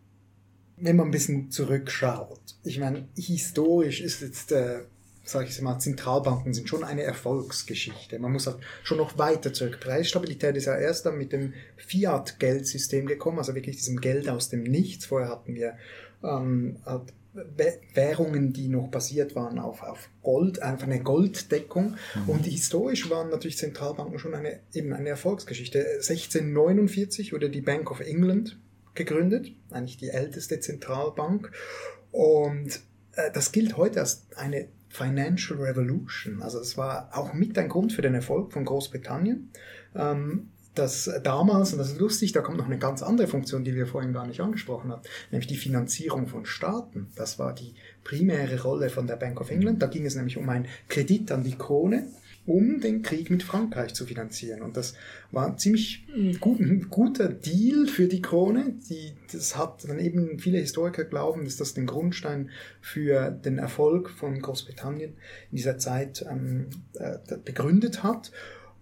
Wenn 0.78 0.96
man 0.96 1.08
ein 1.08 1.12
bisschen 1.12 1.52
zurückschaut, 1.52 2.42
ich 2.64 2.80
meine, 2.80 3.08
historisch 3.16 4.02
ist 4.02 4.22
jetzt, 4.22 4.52
äh, 4.52 4.82
sage 5.24 5.48
ich 5.48 5.62
mal, 5.62 5.80
Zentralbanken 5.80 6.54
sind 6.54 6.68
schon 6.68 6.84
eine 6.84 7.04
Erfolgsgeschichte. 7.04 8.20
Man 8.20 8.34
muss 8.34 8.48
halt 8.48 8.58
schon 8.84 8.98
noch 8.98 9.18
weiter 9.18 9.54
zurück. 9.54 9.80
Preisstabilität 9.80 10.58
ist 10.58 10.66
ja 10.66 10.76
erst 10.76 11.06
dann 11.06 11.18
mit 11.18 11.32
dem 11.32 11.54
Fiat-Geldsystem 11.78 13.06
gekommen, 13.06 13.38
also 13.38 13.56
wirklich 13.56 13.78
diesem 13.78 14.02
Geld 14.02 14.28
aus 14.28 14.50
dem 14.50 14.64
Nichts. 14.64 15.06
Vorher 15.06 15.30
hatten 15.30 15.56
wir 15.56 15.78
ähm, 16.24 16.80
halt 16.86 17.14
Währungen, 17.94 18.54
die 18.54 18.68
noch 18.68 18.90
basiert 18.90 19.36
waren 19.36 19.58
auf, 19.58 19.82
auf 19.82 20.10
Gold, 20.22 20.62
einfach 20.62 20.86
eine 20.86 21.02
Golddeckung. 21.02 21.96
Mhm. 22.16 22.30
Und 22.30 22.46
historisch 22.46 23.10
waren 23.10 23.30
natürlich 23.30 23.58
Zentralbanken 23.58 24.20
schon 24.20 24.36
eine, 24.36 24.60
eben 24.74 24.94
eine 24.94 25.10
Erfolgsgeschichte. 25.10 25.80
1649 25.80 27.34
wurde 27.34 27.50
die 27.50 27.62
Bank 27.62 27.90
of 27.90 28.02
England 28.02 28.60
gegründet, 28.94 29.52
eigentlich 29.72 29.98
die 29.98 30.10
älteste 30.10 30.60
Zentralbank. 30.60 31.52
Und 32.12 32.82
äh, 33.14 33.32
das 33.34 33.52
gilt 33.52 33.78
heute 33.78 34.00
als 34.02 34.28
eine 34.36 34.68
Financial 34.90 35.60
Revolution. 35.60 36.44
Also 36.44 36.60
es 36.60 36.78
war 36.78 37.10
auch 37.18 37.34
mit 37.34 37.58
ein 37.58 37.68
Grund 37.70 37.94
für 37.94 38.04
den 38.04 38.14
Erfolg 38.14 38.54
von 38.54 38.64
Großbritannien. 38.64 39.50
Ähm, 39.96 40.52
dass 40.76 41.10
damals, 41.24 41.72
und 41.72 41.80
das 41.80 41.92
ist 41.92 42.00
lustig, 42.00 42.32
da 42.32 42.42
kommt 42.42 42.58
noch 42.58 42.66
eine 42.66 42.80
ganz 42.80 43.04
andere 43.04 43.28
Funktion, 43.28 43.64
die 43.64 43.76
wir 43.76 43.86
vorhin 43.86 44.14
gar 44.14 44.26
nicht 44.26 44.42
angesprochen 44.42 44.92
haben, 44.92 45.02
nämlich 45.32 45.48
die 45.48 45.58
Finanzierung 45.58 46.28
von 46.28 46.46
Staaten. 46.46 47.08
Das 47.16 47.40
war 47.40 47.54
die 47.54 47.76
primäre 48.04 48.62
Rolle 48.62 48.90
von 48.90 49.08
der 49.08 49.16
Bank 49.16 49.40
of 49.40 49.52
England. 49.52 49.82
Da 49.82 49.88
ging 49.88 50.06
es 50.06 50.16
nämlich 50.16 50.38
um 50.38 50.50
einen 50.50 50.68
Kredit 50.90 51.32
an 51.32 51.44
die 51.44 51.56
Krone, 51.56 52.08
um 52.46 52.82
den 52.82 53.04
Krieg 53.04 53.30
mit 53.30 53.44
Frankreich 53.44 53.94
zu 53.94 54.06
finanzieren. 54.06 54.62
Und 54.62 54.76
das 54.76 54.96
war 55.32 55.48
ein 55.48 55.58
ziemlich 55.58 56.06
gut, 56.40 56.60
ein 56.60 56.90
guter 56.90 57.30
Deal 57.30 57.88
für 57.88 58.08
die 58.08 58.22
Krone. 58.22 58.76
Die, 58.90 59.14
das 59.32 59.56
hat 59.58 59.88
dann 59.88 60.00
eben 60.00 60.40
viele 60.40 60.58
Historiker 60.58 61.06
glauben, 61.06 61.46
dass 61.46 61.58
das 61.58 61.74
den 61.74 61.86
Grundstein 61.86 62.50
für 62.82 63.32
den 63.32 63.60
Erfolg 63.60 64.10
von 64.10 64.42
Großbritannien 64.42 65.12
in 65.52 65.56
dieser 65.56 65.78
Zeit 65.78 66.26
ähm, 66.30 66.68
äh, 66.96 67.18
begründet 67.38 68.04
hat. 68.04 68.32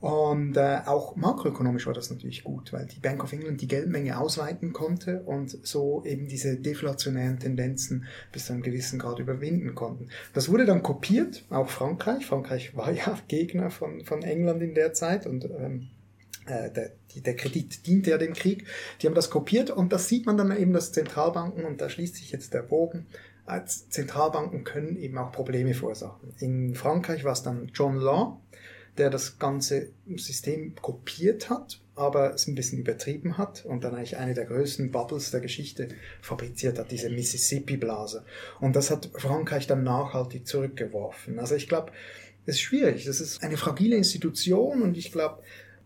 Und 0.01 0.57
äh, 0.57 0.79
auch 0.87 1.15
makroökonomisch 1.15 1.85
war 1.85 1.93
das 1.93 2.09
natürlich 2.09 2.43
gut, 2.43 2.73
weil 2.73 2.87
die 2.87 2.99
Bank 2.99 3.23
of 3.23 3.31
England 3.33 3.61
die 3.61 3.67
Geldmenge 3.67 4.19
ausweiten 4.19 4.73
konnte 4.73 5.21
und 5.21 5.51
so 5.65 6.03
eben 6.03 6.27
diese 6.27 6.57
deflationären 6.57 7.37
Tendenzen 7.37 8.05
bis 8.31 8.47
zu 8.47 8.53
einem 8.53 8.63
gewissen 8.63 8.97
Grad 8.97 9.19
überwinden 9.19 9.75
konnten. 9.75 10.09
Das 10.33 10.49
wurde 10.49 10.65
dann 10.65 10.81
kopiert, 10.81 11.45
auch 11.51 11.69
Frankreich. 11.69 12.25
Frankreich 12.25 12.75
war 12.75 12.91
ja 12.91 13.15
Gegner 13.27 13.69
von, 13.69 14.03
von 14.03 14.23
England 14.23 14.63
in 14.63 14.73
der 14.73 14.93
Zeit 14.93 15.27
und 15.27 15.45
ähm, 15.45 15.89
äh, 16.47 16.71
der, 16.71 16.93
der 17.15 17.35
Kredit 17.35 17.85
diente 17.85 18.09
ja 18.09 18.17
dem 18.17 18.33
Krieg. 18.33 18.65
Die 19.01 19.07
haben 19.07 19.13
das 19.13 19.29
kopiert 19.29 19.69
und 19.69 19.93
das 19.93 20.07
sieht 20.07 20.25
man 20.25 20.35
dann 20.35 20.55
eben, 20.57 20.73
dass 20.73 20.91
Zentralbanken, 20.91 21.63
und 21.63 21.79
da 21.79 21.89
schließt 21.89 22.15
sich 22.15 22.31
jetzt 22.31 22.55
der 22.55 22.63
Bogen, 22.63 23.05
als 23.45 23.89
Zentralbanken 23.89 24.63
können 24.63 24.95
eben 24.97 25.19
auch 25.19 25.31
Probleme 25.31 25.75
verursachen. 25.75 26.33
In 26.39 26.73
Frankreich 26.73 27.23
war 27.23 27.33
es 27.33 27.43
dann 27.43 27.69
John 27.73 27.97
Law, 27.97 28.39
der 28.97 29.09
das 29.09 29.39
ganze 29.39 29.89
System 30.15 30.75
kopiert 30.75 31.49
hat, 31.49 31.81
aber 31.95 32.33
es 32.33 32.47
ein 32.47 32.55
bisschen 32.55 32.79
übertrieben 32.79 33.37
hat 33.37 33.65
und 33.65 33.83
dann 33.83 33.95
eigentlich 33.95 34.17
eine 34.17 34.33
der 34.33 34.45
größten 34.45 34.91
Bubbles 34.91 35.31
der 35.31 35.39
Geschichte 35.39 35.89
fabriziert 36.21 36.79
hat, 36.79 36.91
diese 36.91 37.09
Mississippi-Blase. 37.09 38.25
Und 38.59 38.75
das 38.75 38.91
hat 38.91 39.09
Frankreich 39.15 39.67
dann 39.67 39.83
nachhaltig 39.83 40.47
zurückgeworfen. 40.47 41.39
Also 41.39 41.55
ich 41.55 41.67
glaube, 41.67 41.91
es 42.45 42.55
ist 42.55 42.61
schwierig. 42.61 43.05
Das 43.05 43.21
ist 43.21 43.43
eine 43.43 43.57
fragile 43.57 43.95
Institution 43.95 44.81
und 44.81 44.97
ich 44.97 45.11
glaube, 45.11 45.43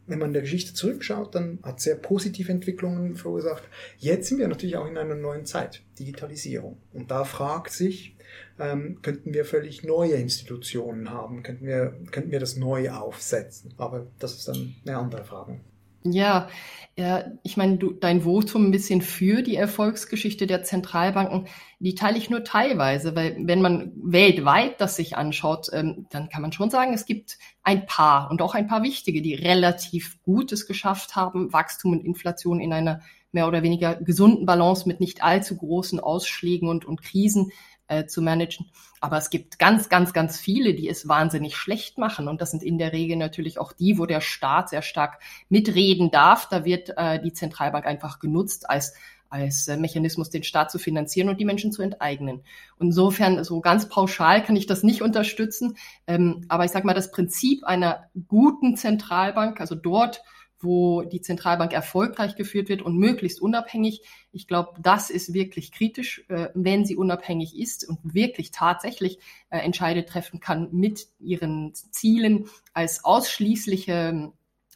wenn 0.07 0.19
man 0.19 0.29
in 0.29 0.33
der 0.33 0.43
Geschichte 0.43 0.73
zurückschaut, 0.73 1.33
dann 1.33 1.59
hat 1.63 1.81
sehr 1.81 1.95
positive 1.95 2.51
Entwicklungen 2.51 3.15
verursacht. 3.15 3.63
Jetzt 3.97 4.29
sind 4.29 4.37
wir 4.37 4.47
natürlich 4.47 4.77
auch 4.77 4.87
in 4.87 4.97
einer 4.97 5.15
neuen 5.15 5.45
Zeit, 5.45 5.81
Digitalisierung. 5.99 6.77
Und 6.93 7.09
da 7.09 7.23
fragt 7.23 7.71
sich, 7.71 8.14
ähm, 8.59 8.99
könnten 9.01 9.33
wir 9.33 9.45
völlig 9.45 9.83
neue 9.83 10.13
Institutionen 10.13 11.09
haben, 11.09 11.43
könnten 11.43 11.65
wir, 11.65 11.97
könnten 12.11 12.31
wir 12.31 12.39
das 12.39 12.55
neu 12.55 12.91
aufsetzen. 12.91 13.73
Aber 13.77 14.07
das 14.19 14.35
ist 14.35 14.47
dann 14.47 14.75
eine 14.85 14.97
andere 14.97 15.25
Frage. 15.25 15.59
Ja, 16.07 16.49
ja, 16.97 17.25
ich 17.41 17.57
meine, 17.57 17.77
du, 17.77 17.91
dein 17.91 18.21
Votum 18.21 18.67
ein 18.67 18.71
bisschen 18.71 19.01
für 19.01 19.41
die 19.41 19.55
Erfolgsgeschichte 19.55 20.45
der 20.45 20.63
Zentralbanken, 20.63 21.47
die 21.79 21.95
teile 21.95 22.17
ich 22.17 22.29
nur 22.29 22.43
teilweise, 22.43 23.15
weil 23.15 23.35
wenn 23.39 23.61
man 23.61 23.91
weltweit 23.95 24.79
das 24.79 24.95
sich 24.95 25.17
anschaut, 25.17 25.67
ähm, 25.73 26.05
dann 26.11 26.29
kann 26.29 26.43
man 26.43 26.51
schon 26.51 26.69
sagen, 26.69 26.93
es 26.93 27.07
gibt 27.07 27.39
ein 27.63 27.87
paar 27.87 28.29
und 28.29 28.41
auch 28.43 28.53
ein 28.53 28.67
paar 28.67 28.83
wichtige, 28.83 29.23
die 29.23 29.33
relativ 29.33 30.21
Gutes 30.21 30.67
geschafft 30.67 31.15
haben, 31.15 31.51
Wachstum 31.51 31.91
und 31.93 32.05
Inflation 32.05 32.61
in 32.61 32.71
einer 32.71 33.01
mehr 33.31 33.47
oder 33.47 33.63
weniger 33.63 33.95
gesunden 33.95 34.45
Balance 34.45 34.87
mit 34.87 34.99
nicht 34.99 35.23
allzu 35.23 35.57
großen 35.57 35.99
Ausschlägen 35.99 36.69
und, 36.69 36.85
und 36.85 37.01
Krisen 37.01 37.51
äh, 37.87 38.05
zu 38.05 38.21
managen. 38.21 38.67
Aber 39.01 39.17
es 39.17 39.29
gibt 39.29 39.59
ganz, 39.59 39.89
ganz, 39.89 40.13
ganz 40.13 40.39
viele, 40.39 40.73
die 40.73 40.89
es 40.89 41.07
wahnsinnig 41.07 41.55
schlecht 41.55 41.97
machen. 41.97 42.27
Und 42.27 42.41
das 42.41 42.51
sind 42.51 42.63
in 42.63 42.77
der 42.77 42.93
Regel 42.93 43.17
natürlich 43.17 43.59
auch 43.59 43.73
die, 43.73 43.97
wo 43.97 44.05
der 44.05 44.21
Staat 44.21 44.69
sehr 44.69 44.81
stark 44.81 45.19
mitreden 45.49 46.11
darf. 46.11 46.49
Da 46.49 46.65
wird 46.65 46.93
äh, 46.97 47.21
die 47.21 47.33
Zentralbank 47.33 47.85
einfach 47.85 48.19
genutzt 48.19 48.69
als 48.69 48.93
als 49.29 49.67
äh, 49.67 49.75
Mechanismus, 49.75 50.29
den 50.29 50.43
Staat 50.43 50.71
zu 50.71 50.79
finanzieren 50.79 51.29
und 51.29 51.39
die 51.39 51.45
Menschen 51.45 51.71
zu 51.71 51.81
enteignen. 51.81 52.41
Insofern, 52.79 53.43
so 53.43 53.59
ganz 53.59 53.89
pauschal 53.89 54.43
kann 54.43 54.55
ich 54.55 54.65
das 54.65 54.83
nicht 54.83 55.01
unterstützen. 55.01 55.77
Ähm, 56.07 56.45
aber 56.47 56.65
ich 56.65 56.71
sage 56.71 56.85
mal, 56.85 56.93
das 56.93 57.11
Prinzip 57.11 57.63
einer 57.65 58.09
guten 58.27 58.77
Zentralbank, 58.77 59.59
also 59.59 59.75
dort, 59.75 60.21
wo 60.59 61.03
die 61.03 61.21
Zentralbank 61.21 61.73
erfolgreich 61.73 62.35
geführt 62.35 62.69
wird 62.69 62.81
und 62.81 62.97
möglichst 62.97 63.41
unabhängig. 63.41 64.01
Ich 64.31 64.47
glaube, 64.47 64.79
das 64.81 65.09
ist 65.09 65.33
wirklich 65.33 65.71
kritisch, 65.71 66.25
äh, 66.29 66.49
wenn 66.53 66.85
sie 66.85 66.95
unabhängig 66.95 67.57
ist 67.57 67.87
und 67.87 67.99
wirklich 68.03 68.51
tatsächlich 68.51 69.19
äh, 69.49 69.59
Entscheide 69.59 70.05
treffen 70.05 70.39
kann 70.39 70.69
mit 70.71 71.07
ihren 71.19 71.73
Zielen 71.73 72.47
als 72.73 73.03
ausschließliche 73.03 74.31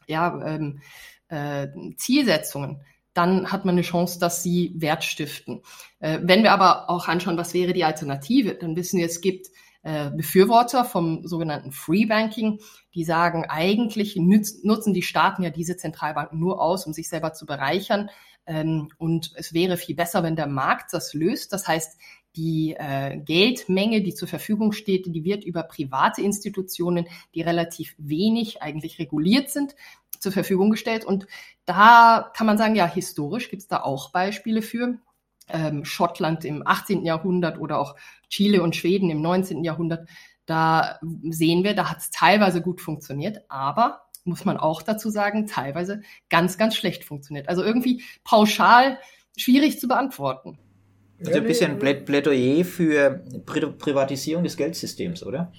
ja, 0.07 0.45
ähm, 0.45 0.81
äh, 1.29 1.67
Zielsetzungen 1.97 2.81
dann 3.13 3.51
hat 3.51 3.65
man 3.65 3.75
eine 3.75 3.81
Chance, 3.81 4.17
dass 4.17 4.43
sie 4.43 4.71
Wert 4.75 5.03
stiften. 5.03 5.61
Äh, 5.99 6.19
wenn 6.21 6.43
wir 6.43 6.53
aber 6.53 6.89
auch 6.89 7.07
anschauen, 7.07 7.37
was 7.37 7.53
wäre 7.53 7.73
die 7.73 7.83
Alternative, 7.83 8.53
dann 8.55 8.77
wissen 8.77 8.97
wir, 8.97 9.05
es 9.05 9.19
gibt 9.19 9.47
äh, 9.81 10.11
Befürworter 10.11 10.83
vom 10.83 11.25
sogenannten 11.25 11.71
Free 11.71 12.05
Banking, 12.05 12.59
die 12.93 13.03
sagen, 13.03 13.45
eigentlich 13.47 14.15
nutzen 14.17 14.93
die 14.93 15.01
Staaten 15.01 15.43
ja 15.43 15.49
diese 15.49 15.77
Zentralbanken 15.77 16.39
nur 16.39 16.61
aus, 16.61 16.85
um 16.85 16.93
sich 16.93 17.07
selber 17.07 17.33
zu 17.33 17.45
bereichern. 17.45 18.09
Ähm, 18.45 18.89
und 18.97 19.31
es 19.35 19.53
wäre 19.53 19.77
viel 19.77 19.95
besser, 19.95 20.23
wenn 20.23 20.35
der 20.35 20.47
Markt 20.47 20.91
das 20.91 21.13
löst. 21.13 21.53
Das 21.53 21.67
heißt, 21.67 21.97
die 22.35 22.75
äh, 22.77 23.17
Geldmenge, 23.17 24.01
die 24.01 24.13
zur 24.13 24.27
Verfügung 24.27 24.71
steht, 24.71 25.05
die 25.07 25.23
wird 25.23 25.43
über 25.43 25.63
private 25.63 26.21
Institutionen, 26.21 27.07
die 27.33 27.41
relativ 27.41 27.95
wenig 27.97 28.61
eigentlich 28.61 28.99
reguliert 28.99 29.49
sind, 29.49 29.75
zur 30.19 30.31
Verfügung 30.31 30.69
gestellt. 30.71 31.05
Und 31.05 31.25
da 31.65 32.31
kann 32.35 32.47
man 32.47 32.57
sagen, 32.57 32.75
ja, 32.75 32.85
historisch 32.85 33.49
gibt 33.49 33.61
es 33.61 33.67
da 33.67 33.81
auch 33.81 34.11
Beispiele 34.11 34.61
für 34.61 34.99
ähm, 35.49 35.85
Schottland 35.85 36.45
im 36.45 36.65
18. 36.65 37.03
Jahrhundert 37.05 37.59
oder 37.59 37.79
auch 37.79 37.95
Chile 38.29 38.61
und 38.61 38.75
Schweden 38.75 39.09
im 39.09 39.21
19. 39.21 39.63
Jahrhundert, 39.63 40.07
da 40.45 40.99
sehen 41.29 41.63
wir, 41.63 41.75
da 41.75 41.89
hat 41.89 41.99
es 41.99 42.09
teilweise 42.11 42.61
gut 42.61 42.81
funktioniert, 42.81 43.41
aber 43.49 44.01
muss 44.23 44.45
man 44.45 44.57
auch 44.57 44.81
dazu 44.81 45.09
sagen, 45.09 45.47
teilweise 45.47 46.01
ganz, 46.29 46.57
ganz 46.57 46.75
schlecht 46.75 47.03
funktioniert. 47.05 47.49
Also 47.49 47.63
irgendwie 47.63 48.03
pauschal 48.23 48.99
schwierig 49.37 49.79
zu 49.79 49.87
beantworten. 49.87 50.59
Also 51.19 51.39
ein 51.39 51.43
bisschen 51.43 51.79
Plädoyer 51.79 52.63
für 52.63 53.23
Privatisierung 53.45 54.43
des 54.43 54.55
Geldsystems, 54.55 55.23
oder? 55.23 55.51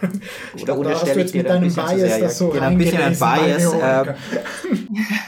Oder 0.62 0.78
unterstelle 0.78 1.24
ich 1.24 1.32
dir 1.32 1.42
da 1.42 1.54
ein 1.54 1.62
bisschen 1.62 1.84
Bias, 1.84 1.90
zu 1.90 1.98
sehr? 1.98 2.18
Ja, 2.18 2.28
so 2.28 2.48
genau, 2.50 2.66
ein 2.66 2.78
bisschen 2.78 3.02
ein 3.02 3.18
Bias. 3.18 3.72
Äh, 3.72 4.14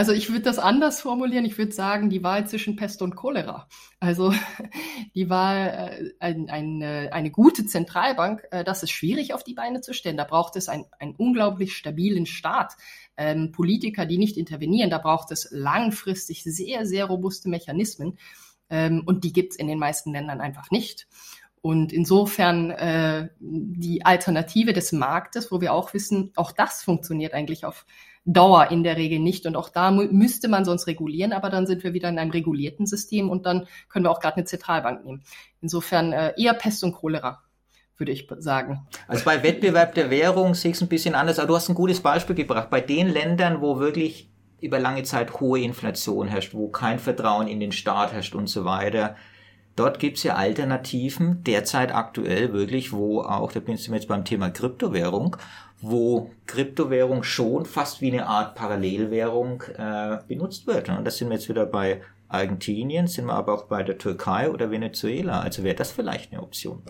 Also 0.00 0.12
ich 0.12 0.30
würde 0.30 0.40
das 0.40 0.58
anders 0.58 1.02
formulieren. 1.02 1.44
Ich 1.44 1.58
würde 1.58 1.72
sagen, 1.72 2.08
die 2.08 2.22
Wahl 2.22 2.46
zwischen 2.46 2.74
Pest 2.74 3.02
und 3.02 3.16
Cholera. 3.16 3.68
Also 3.98 4.32
die 5.14 5.28
Wahl, 5.28 6.10
äh, 6.18 6.24
ein, 6.24 6.48
eine, 6.48 7.10
eine 7.12 7.30
gute 7.30 7.66
Zentralbank, 7.66 8.48
äh, 8.50 8.64
das 8.64 8.82
ist 8.82 8.92
schwierig 8.92 9.34
auf 9.34 9.44
die 9.44 9.52
Beine 9.52 9.82
zu 9.82 9.92
stellen. 9.92 10.16
Da 10.16 10.24
braucht 10.24 10.56
es 10.56 10.70
ein, 10.70 10.86
einen 10.98 11.14
unglaublich 11.16 11.76
stabilen 11.76 12.24
Staat. 12.24 12.78
Ähm, 13.18 13.52
Politiker, 13.52 14.06
die 14.06 14.16
nicht 14.16 14.38
intervenieren, 14.38 14.88
da 14.88 14.96
braucht 14.96 15.32
es 15.32 15.48
langfristig 15.50 16.44
sehr, 16.44 16.86
sehr 16.86 17.04
robuste 17.04 17.50
Mechanismen. 17.50 18.16
Ähm, 18.70 19.02
und 19.04 19.22
die 19.22 19.34
gibt 19.34 19.52
es 19.52 19.58
in 19.58 19.66
den 19.66 19.78
meisten 19.78 20.12
Ländern 20.12 20.40
einfach 20.40 20.70
nicht. 20.70 21.08
Und 21.60 21.92
insofern 21.92 22.70
äh, 22.70 23.28
die 23.38 24.06
Alternative 24.06 24.72
des 24.72 24.92
Marktes, 24.92 25.52
wo 25.52 25.60
wir 25.60 25.74
auch 25.74 25.92
wissen, 25.92 26.32
auch 26.36 26.52
das 26.52 26.82
funktioniert 26.82 27.34
eigentlich 27.34 27.66
auf 27.66 27.84
Dauer 28.32 28.70
in 28.70 28.82
der 28.82 28.96
Regel 28.96 29.18
nicht. 29.18 29.46
Und 29.46 29.56
auch 29.56 29.68
da 29.68 29.90
müsste 29.90 30.48
man 30.48 30.64
sonst 30.64 30.86
regulieren, 30.86 31.32
aber 31.32 31.50
dann 31.50 31.66
sind 31.66 31.82
wir 31.82 31.94
wieder 31.94 32.08
in 32.08 32.18
einem 32.18 32.30
regulierten 32.30 32.86
System 32.86 33.28
und 33.28 33.46
dann 33.46 33.66
können 33.88 34.04
wir 34.04 34.10
auch 34.10 34.20
gerade 34.20 34.36
eine 34.36 34.44
Zentralbank 34.44 35.04
nehmen. 35.04 35.22
Insofern 35.60 36.12
äh, 36.12 36.32
eher 36.36 36.54
Pest 36.54 36.84
und 36.84 36.92
Cholera 36.92 37.42
würde 38.00 38.12
ich 38.12 38.26
sagen. 38.38 38.86
Also 39.06 39.24
bei 39.24 39.42
Wettbewerb 39.42 39.94
der 39.94 40.10
Währung 40.10 40.54
sehe 40.54 40.70
ich 40.70 40.78
es 40.78 40.82
ein 40.82 40.88
bisschen 40.88 41.14
anders, 41.14 41.38
aber 41.38 41.48
du 41.48 41.56
hast 41.56 41.68
ein 41.68 41.74
gutes 41.74 42.00
Beispiel 42.00 42.34
gebracht. 42.34 42.70
Bei 42.70 42.80
den 42.80 43.08
Ländern, 43.08 43.60
wo 43.60 43.78
wirklich 43.78 44.30
über 44.60 44.78
lange 44.78 45.02
Zeit 45.02 45.40
hohe 45.40 45.60
Inflation 45.60 46.26
herrscht, 46.26 46.54
wo 46.54 46.68
kein 46.68 46.98
Vertrauen 46.98 47.46
in 47.46 47.60
den 47.60 47.72
Staat 47.72 48.12
herrscht 48.12 48.34
und 48.34 48.48
so 48.48 48.64
weiter, 48.64 49.16
dort 49.76 49.98
gibt 49.98 50.16
es 50.16 50.22
ja 50.24 50.34
Alternativen, 50.34 51.44
derzeit 51.44 51.94
aktuell 51.94 52.52
wirklich, 52.52 52.92
wo 52.92 53.20
auch, 53.20 53.52
da 53.52 53.60
bin 53.60 53.74
ich 53.74 53.86
jetzt 53.86 54.08
beim 54.08 54.24
Thema 54.24 54.50
Kryptowährung, 54.50 55.36
wo 55.80 56.30
Kryptowährung 56.46 57.22
schon 57.22 57.64
fast 57.64 58.00
wie 58.00 58.12
eine 58.12 58.26
Art 58.26 58.54
Parallelwährung 58.54 59.62
äh, 59.76 60.18
benutzt 60.28 60.66
wird. 60.66 60.88
Und 60.88 61.04
das 61.04 61.16
sind 61.16 61.28
wir 61.28 61.36
jetzt 61.36 61.48
wieder 61.48 61.66
bei 61.66 62.02
Argentinien, 62.28 63.06
sind 63.06 63.26
wir 63.26 63.34
aber 63.34 63.54
auch 63.54 63.64
bei 63.64 63.82
der 63.82 63.98
Türkei 63.98 64.50
oder 64.50 64.70
Venezuela. 64.70 65.40
Also 65.40 65.64
wäre 65.64 65.74
das 65.74 65.90
vielleicht 65.90 66.32
eine 66.32 66.42
Option. 66.42 66.82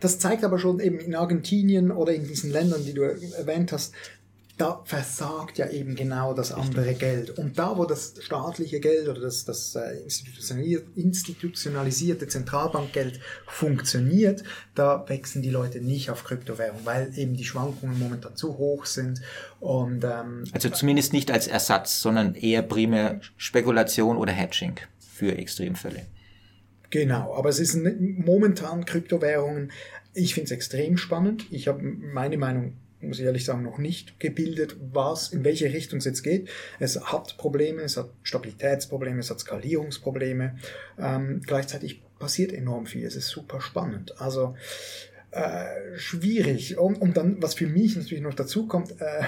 Das 0.00 0.18
zeigt 0.18 0.44
aber 0.44 0.58
schon 0.58 0.78
eben 0.78 1.00
in 1.00 1.14
Argentinien 1.14 1.90
oder 1.90 2.12
in 2.12 2.26
diesen 2.26 2.52
Ländern, 2.52 2.84
die 2.84 2.94
du 2.94 3.02
erwähnt 3.02 3.72
hast, 3.72 3.94
da 4.58 4.82
versagt 4.84 5.56
ja 5.58 5.70
eben 5.70 5.94
genau 5.94 6.34
das 6.34 6.52
andere 6.52 6.94
Geld. 6.94 7.30
Und 7.30 7.58
da, 7.58 7.78
wo 7.78 7.84
das 7.84 8.14
staatliche 8.20 8.80
Geld 8.80 9.08
oder 9.08 9.20
das, 9.20 9.44
das 9.44 9.76
äh, 9.76 10.02
institutionalisierte 10.96 12.26
Zentralbankgeld 12.26 13.20
funktioniert, 13.46 14.42
da 14.74 15.08
wechseln 15.08 15.42
die 15.42 15.50
Leute 15.50 15.80
nicht 15.80 16.10
auf 16.10 16.24
Kryptowährung, 16.24 16.80
weil 16.84 17.16
eben 17.16 17.36
die 17.36 17.44
Schwankungen 17.44 17.98
momentan 17.98 18.36
zu 18.36 18.58
hoch 18.58 18.84
sind. 18.84 19.20
Und, 19.60 20.04
ähm, 20.04 20.44
also 20.52 20.68
zumindest 20.70 21.12
nicht 21.12 21.30
als 21.30 21.46
Ersatz, 21.46 22.00
sondern 22.00 22.34
eher 22.34 22.62
primär 22.62 23.20
Spekulation 23.36 24.16
oder 24.16 24.32
Hedging 24.32 24.74
für 24.98 25.38
Extremfälle. 25.38 26.06
Genau, 26.90 27.34
aber 27.34 27.48
es 27.48 27.60
ist 27.60 27.76
momentan 27.76 28.84
Kryptowährungen. 28.84 29.70
Ich 30.14 30.34
finde 30.34 30.46
es 30.46 30.50
extrem 30.52 30.96
spannend. 30.96 31.46
Ich 31.50 31.68
habe 31.68 31.82
meine 31.82 32.38
Meinung 32.38 32.74
muss 33.00 33.18
ich 33.18 33.24
ehrlich 33.24 33.44
sagen, 33.44 33.62
noch 33.62 33.78
nicht 33.78 34.18
gebildet, 34.18 34.76
was, 34.92 35.28
in 35.28 35.44
welche 35.44 35.72
Richtung 35.72 35.98
es 35.98 36.04
jetzt 36.04 36.22
geht. 36.22 36.48
Es 36.78 37.00
hat 37.00 37.36
Probleme, 37.36 37.82
es 37.82 37.96
hat 37.96 38.10
Stabilitätsprobleme, 38.22 39.20
es 39.20 39.30
hat 39.30 39.40
Skalierungsprobleme. 39.40 40.58
Ähm, 40.98 41.40
gleichzeitig 41.46 42.02
passiert 42.18 42.52
enorm 42.52 42.86
viel. 42.86 43.06
Es 43.06 43.16
ist 43.16 43.28
super 43.28 43.60
spannend. 43.60 44.20
Also 44.20 44.56
äh, 45.30 45.96
schwierig. 45.96 46.78
Und, 46.78 46.96
und 46.96 47.16
dann, 47.16 47.42
was 47.42 47.54
für 47.54 47.66
mich 47.66 47.96
natürlich 47.96 48.22
noch 48.22 48.34
dazu 48.34 48.66
kommt, 48.66 49.00
äh, 49.00 49.22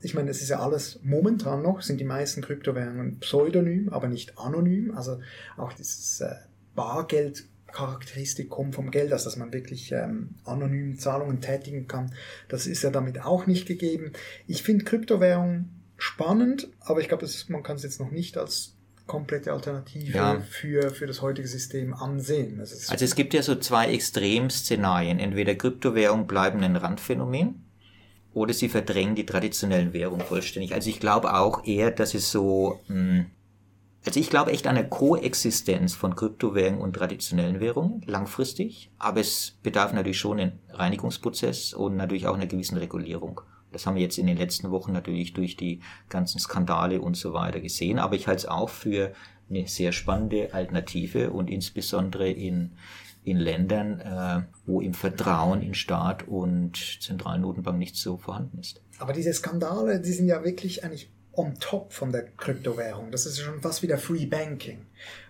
ich 0.00 0.14
meine, 0.14 0.30
es 0.30 0.42
ist 0.42 0.50
ja 0.50 0.60
alles 0.60 1.00
momentan 1.02 1.62
noch, 1.62 1.82
sind 1.82 1.98
die 1.98 2.04
meisten 2.04 2.42
Kryptowährungen 2.42 3.18
pseudonym, 3.18 3.88
aber 3.88 4.08
nicht 4.08 4.38
anonym. 4.38 4.96
Also 4.96 5.20
auch 5.56 5.72
dieses 5.72 6.20
äh, 6.20 6.34
Bargeld 6.74 7.44
Charakteristik 7.72 8.48
kommt 8.48 8.74
vom 8.74 8.90
Geld, 8.90 9.12
also 9.12 9.26
dass 9.26 9.36
man 9.36 9.52
wirklich 9.52 9.92
ähm, 9.92 10.30
anonym 10.44 10.98
Zahlungen 10.98 11.40
tätigen 11.40 11.86
kann. 11.86 12.14
Das 12.48 12.66
ist 12.66 12.82
ja 12.82 12.90
damit 12.90 13.22
auch 13.22 13.46
nicht 13.46 13.66
gegeben. 13.66 14.12
Ich 14.46 14.62
finde 14.62 14.84
Kryptowährung 14.84 15.68
spannend, 15.96 16.68
aber 16.80 17.00
ich 17.00 17.08
glaube, 17.08 17.28
man 17.48 17.62
kann 17.62 17.76
es 17.76 17.82
jetzt 17.82 18.00
noch 18.00 18.10
nicht 18.10 18.38
als 18.38 18.74
komplette 19.06 19.52
Alternative 19.52 20.16
ja. 20.16 20.40
für, 20.40 20.90
für 20.90 21.06
das 21.06 21.22
heutige 21.22 21.48
System 21.48 21.94
ansehen. 21.94 22.60
also 22.60 23.04
es 23.04 23.14
gibt 23.14 23.34
ja 23.34 23.42
so 23.42 23.56
zwei 23.56 23.92
Extremszenarien. 23.92 25.18
Entweder 25.18 25.54
Kryptowährung 25.54 26.26
bleiben 26.26 26.62
ein 26.62 26.76
Randphänomen 26.76 27.64
oder 28.34 28.54
sie 28.54 28.68
verdrängen 28.68 29.16
die 29.16 29.26
traditionellen 29.26 29.92
Währungen 29.92 30.24
vollständig. 30.24 30.74
Also 30.74 30.90
ich 30.90 31.00
glaube 31.00 31.34
auch 31.34 31.64
eher, 31.66 31.90
dass 31.90 32.14
es 32.14 32.30
so 32.30 32.80
mh, 32.88 32.94
hm, 32.94 33.26
also 34.06 34.20
ich 34.20 34.30
glaube 34.30 34.52
echt 34.52 34.66
an 34.66 34.76
eine 34.76 34.88
Koexistenz 34.88 35.94
von 35.94 36.14
Kryptowährungen 36.14 36.80
und 36.80 36.94
traditionellen 36.94 37.60
Währungen 37.60 38.02
langfristig, 38.06 38.90
aber 38.98 39.20
es 39.20 39.58
bedarf 39.62 39.92
natürlich 39.92 40.18
schon 40.18 40.40
einen 40.40 40.58
Reinigungsprozess 40.70 41.74
und 41.74 41.96
natürlich 41.96 42.26
auch 42.26 42.34
einer 42.34 42.46
gewissen 42.46 42.78
Regulierung. 42.78 43.40
Das 43.70 43.86
haben 43.86 43.96
wir 43.96 44.02
jetzt 44.02 44.16
in 44.16 44.26
den 44.26 44.38
letzten 44.38 44.70
Wochen 44.70 44.92
natürlich 44.92 45.34
durch 45.34 45.56
die 45.56 45.80
ganzen 46.08 46.38
Skandale 46.38 47.02
und 47.02 47.16
so 47.16 47.34
weiter 47.34 47.60
gesehen, 47.60 47.98
aber 47.98 48.14
ich 48.16 48.26
halte 48.26 48.38
es 48.38 48.46
auch 48.46 48.70
für 48.70 49.12
eine 49.50 49.66
sehr 49.66 49.92
spannende 49.92 50.54
Alternative 50.54 51.30
und 51.30 51.50
insbesondere 51.50 52.30
in 52.30 52.72
in 53.28 53.36
Ländern, 53.36 54.00
äh, 54.00 54.42
wo 54.66 54.80
im 54.80 54.94
Vertrauen 54.94 55.62
in 55.62 55.74
Staat 55.74 56.26
und 56.26 56.76
Zentralnotenbank 57.00 57.78
nicht 57.78 57.96
so 57.96 58.16
vorhanden 58.16 58.58
ist. 58.58 58.80
Aber 58.98 59.12
diese 59.12 59.32
Skandale, 59.32 60.00
die 60.00 60.12
sind 60.12 60.28
ja 60.28 60.42
wirklich 60.44 60.82
eigentlich 60.82 61.12
on 61.38 61.58
top 61.60 61.92
von 61.92 62.10
der 62.10 62.24
Kryptowährung. 62.36 63.12
Das 63.12 63.24
ist 63.24 63.38
schon 63.38 63.60
fast 63.60 63.82
wie 63.82 63.86
der 63.86 63.98
Free 63.98 64.26
Banking. 64.26 64.78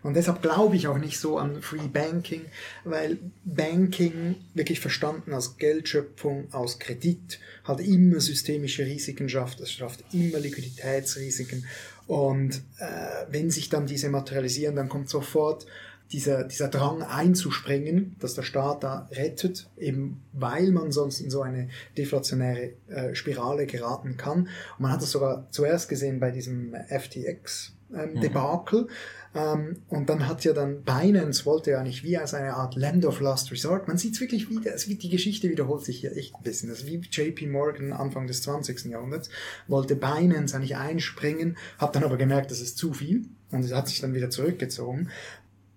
Und 0.03 0.15
deshalb 0.15 0.41
glaube 0.41 0.75
ich 0.75 0.89
auch 0.89 0.97
nicht 0.97 1.19
so 1.19 1.37
an 1.37 1.61
Free 1.61 1.87
Banking, 1.87 2.47
weil 2.85 3.19
Banking 3.45 4.37
wirklich 4.55 4.81
verstanden 4.81 5.35
als 5.35 5.59
Geldschöpfung, 5.59 6.49
aus 6.53 6.79
Kredit, 6.79 7.39
halt 7.65 7.81
immer 7.81 8.21
systemische 8.21 8.87
Risiken 8.87 9.29
schafft. 9.29 9.61
Es 9.61 9.71
schafft 9.71 10.03
immer 10.13 10.39
Liquiditätsrisiken. 10.39 11.67
Und 12.07 12.63
äh, 12.79 13.27
wenn 13.31 13.51
sich 13.51 13.69
dann 13.69 13.87
diese 13.87 14.09
materialisieren, 14.09 14.77
dann 14.77 14.89
kommt 14.89 15.11
sofort 15.11 15.67
dieser, 16.13 16.45
dieser 16.45 16.69
Drang 16.69 17.03
einzuspringen, 17.03 18.17
dass 18.19 18.35
der 18.35 18.43
Staat 18.43 18.83
da 18.83 19.09
rettet, 19.13 19.69
eben 19.77 20.23
weil 20.33 20.71
man 20.71 20.91
sonst 20.93 21.21
in 21.21 21.31
so 21.31 21.43
eine 21.43 21.69
deflationäre 21.97 22.73
äh, 22.89 23.15
Spirale 23.15 23.67
geraten 23.67 24.17
kann. 24.17 24.43
Und 24.43 24.81
man 24.81 24.93
hat 24.93 25.03
das 25.03 25.11
sogar 25.11 25.47
zuerst 25.51 25.89
gesehen 25.89 26.21
bei 26.21 26.31
diesem 26.31 26.75
FTX. 26.89 27.75
Ähm, 27.95 28.21
Debakel. 28.21 28.83
Mhm. 28.83 28.89
Ähm, 29.35 29.77
und 29.89 30.09
dann 30.09 30.27
hat 30.27 30.45
ja 30.45 30.53
dann 30.53 30.83
Binance 30.83 31.47
wollte 31.47 31.71
ja 31.71 31.83
nicht 31.83 32.03
wie 32.03 32.17
als 32.17 32.35
eine 32.35 32.55
Art 32.55 32.77
Land 32.77 33.05
of 33.05 33.21
Last 33.21 33.51
Resort. 33.51 33.89
Man 33.89 33.99
sieht 33.99 34.15
es 34.15 34.21
wirklich 34.21 34.51
wieder, 34.51 34.75
es 34.75 34.89
wird, 34.89 35.03
die 35.03 35.09
Geschichte 35.09 35.49
wiederholt 35.49 35.85
sich 35.85 36.01
hier 36.01 36.17
echt 36.17 36.35
ein 36.35 36.43
bisschen. 36.43 36.69
Das 36.69 36.81
ist 36.81 36.87
wie 36.87 36.97
JP 36.97 37.47
Morgan 37.47 37.93
Anfang 37.93 38.27
des 38.27 38.43
20. 38.43 38.87
Jahrhunderts. 38.87 39.31
Wollte 39.69 39.97
Binance 39.97 40.57
eigentlich 40.57 40.77
einspringen, 40.77 41.57
hat 41.79 41.95
dann 41.97 42.05
aber 42.05 42.17
gemerkt, 42.17 42.51
das 42.51 42.61
ist 42.61 42.79
zu 42.79 42.93
viel 42.93 43.27
und 43.51 43.71
hat 43.73 43.89
sich 43.89 44.01
dann 44.01 44.15
wieder 44.15 44.31
zurückgezogen 44.31 45.09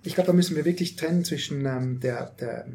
ich 0.03 0.15
glaube, 0.15 0.27
da 0.27 0.33
müssen 0.33 0.55
wir 0.55 0.65
wirklich 0.65 0.95
trennen 0.95 1.23
zwischen 1.23 1.65
ähm, 1.65 1.99
der, 1.99 2.31
der 2.39 2.65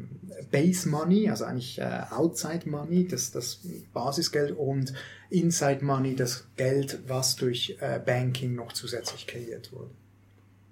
Base 0.49 0.87
Money, 0.87 1.29
also 1.29 1.43
eigentlich 1.45 1.79
äh, 1.79 2.03
Outside 2.09 2.69
Money, 2.69 3.07
das, 3.07 3.31
das 3.31 3.61
Basisgeld, 3.93 4.51
und 4.51 4.93
Inside 5.29 5.83
Money, 5.83 6.15
das 6.15 6.47
Geld, 6.55 6.99
was 7.07 7.35
durch 7.35 7.77
äh, 7.81 7.99
Banking 7.99 8.55
noch 8.55 8.71
zusätzlich 8.71 9.27
kreiert 9.27 9.73
wurde. 9.73 9.91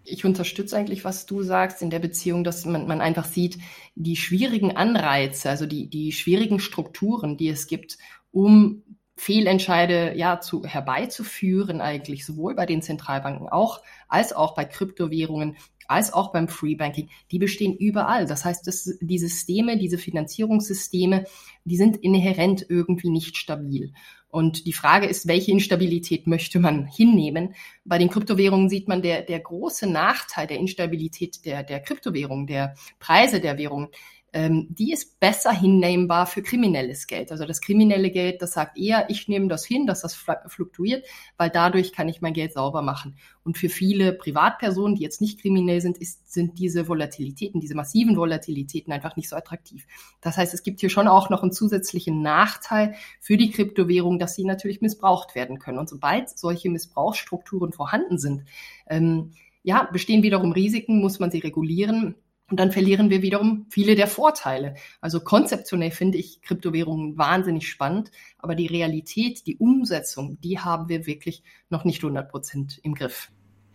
Ich 0.05 0.23
unterstütze 0.23 0.77
eigentlich, 0.77 1.03
was 1.03 1.25
du 1.25 1.41
sagst 1.41 1.81
in 1.81 1.89
der 1.89 1.99
Beziehung, 1.99 2.43
dass 2.43 2.63
man, 2.65 2.87
man 2.87 3.01
einfach 3.01 3.25
sieht, 3.25 3.57
die 3.95 4.15
schwierigen 4.15 4.77
Anreize, 4.77 5.49
also 5.49 5.65
die, 5.65 5.89
die 5.89 6.11
schwierigen 6.11 6.59
Strukturen, 6.59 7.37
die 7.37 7.49
es 7.49 7.67
gibt, 7.67 7.97
um 8.31 8.83
Fehlentscheide 9.17 10.13
ja 10.15 10.41
zu 10.41 10.65
herbeizuführen 10.65 11.79
eigentlich 11.79 12.25
sowohl 12.25 12.53
bei 12.53 12.65
den 12.65 12.81
Zentralbanken 12.81 13.47
auch 13.47 13.81
als 14.09 14.33
auch 14.33 14.55
bei 14.55 14.65
Kryptowährungen 14.65 15.55
als 15.87 16.13
auch 16.13 16.31
beim 16.31 16.47
Free 16.47 16.75
Banking, 16.75 17.09
die 17.31 17.39
bestehen 17.39 17.75
überall. 17.75 18.25
Das 18.25 18.45
heißt, 18.45 18.65
dass 18.67 18.97
die 19.01 19.19
Systeme, 19.19 19.77
diese 19.77 19.97
Finanzierungssysteme, 19.97 21.25
die 21.63 21.77
sind 21.77 21.97
inhärent 21.97 22.65
irgendwie 22.69 23.09
nicht 23.09 23.37
stabil. 23.37 23.93
Und 24.35 24.65
die 24.65 24.73
Frage 24.73 25.07
ist, 25.07 25.27
welche 25.27 25.51
Instabilität 25.51 26.27
möchte 26.27 26.59
man 26.59 26.85
hinnehmen? 26.87 27.55
Bei 27.85 27.97
den 27.97 28.09
Kryptowährungen 28.09 28.67
sieht 28.67 28.89
man, 28.89 29.01
der, 29.01 29.21
der 29.21 29.39
große 29.39 29.87
Nachteil 29.87 30.45
der 30.45 30.57
Instabilität 30.57 31.45
der, 31.45 31.63
der 31.63 31.79
Kryptowährungen, 31.79 32.45
der 32.45 32.75
Preise 32.99 33.39
der 33.39 33.57
Währungen, 33.57 33.87
ähm, 34.35 34.67
die 34.69 34.91
ist 34.91 35.21
besser 35.21 35.53
hinnehmbar 35.53 36.27
für 36.27 36.43
kriminelles 36.43 37.07
Geld. 37.07 37.31
Also 37.31 37.45
das 37.45 37.61
kriminelle 37.61 38.11
Geld, 38.11 38.41
das 38.41 38.51
sagt 38.51 38.77
eher, 38.77 39.09
ich 39.09 39.29
nehme 39.29 39.47
das 39.47 39.65
hin, 39.65 39.87
dass 39.87 40.01
das 40.01 40.13
fluktuiert, 40.47 41.05
weil 41.37 41.49
dadurch 41.49 41.93
kann 41.93 42.09
ich 42.09 42.19
mein 42.19 42.33
Geld 42.33 42.51
sauber 42.51 42.81
machen. 42.81 43.15
Und 43.45 43.57
für 43.57 43.69
viele 43.69 44.11
Privatpersonen, 44.11 44.95
die 44.95 45.03
jetzt 45.03 45.21
nicht 45.21 45.39
kriminell 45.39 45.79
sind, 45.79 45.97
ist, 45.99 46.33
sind 46.33 46.59
diese 46.59 46.89
Volatilitäten, 46.89 47.61
diese 47.61 47.75
massiven 47.75 48.17
Volatilitäten 48.17 48.91
einfach 48.91 49.15
nicht 49.15 49.29
so 49.29 49.37
attraktiv. 49.37 49.87
Das 50.19 50.35
heißt, 50.35 50.53
es 50.53 50.63
gibt 50.63 50.81
hier 50.81 50.89
schon 50.89 51.07
auch 51.07 51.29
noch 51.29 51.41
einen 51.41 51.53
zusätzlichen 51.53 52.21
Nachteil 52.21 52.95
für 53.21 53.37
die 53.37 53.51
Kryptowährung, 53.51 54.19
dass 54.19 54.35
sie 54.35 54.43
natürlich 54.43 54.81
missbraucht 54.81 55.33
werden 55.35 55.59
können. 55.59 55.79
Und 55.79 55.87
sobald 55.87 56.37
solche 56.37 56.69
Missbrauchsstrukturen 56.69 57.71
vorhanden 57.71 58.17
sind, 58.17 58.43
ähm, 58.89 59.31
ja, 59.63 59.87
bestehen 59.91 60.23
wiederum 60.23 60.51
Risiken, 60.51 60.99
muss 60.99 61.19
man 61.19 61.31
sie 61.31 61.39
regulieren. 61.39 62.15
Und 62.49 62.59
dann 62.59 62.71
verlieren 62.71 63.09
wir 63.09 63.23
wiederum 63.23 63.65
viele 63.69 63.95
der 63.95 64.07
Vorteile. 64.07 64.75
Also 65.01 65.19
konzeptionell 65.19 65.91
finde 65.91 66.19
ich 66.19 66.41
Kryptowährungen 66.41 67.17
wahnsinnig 67.17 67.67
spannend, 67.67 68.11
aber 68.37 68.53
die 68.53 68.67
Realität, 68.67 69.47
die 69.47 69.57
Umsetzung, 69.57 70.39
die 70.41 70.59
haben 70.59 70.87
wir 70.87 71.07
wirklich 71.07 71.43
noch 71.69 71.85
nicht 71.85 72.03
100 72.03 72.29
Prozent 72.29 72.79
im 72.83 72.93
Griff. 72.93 73.31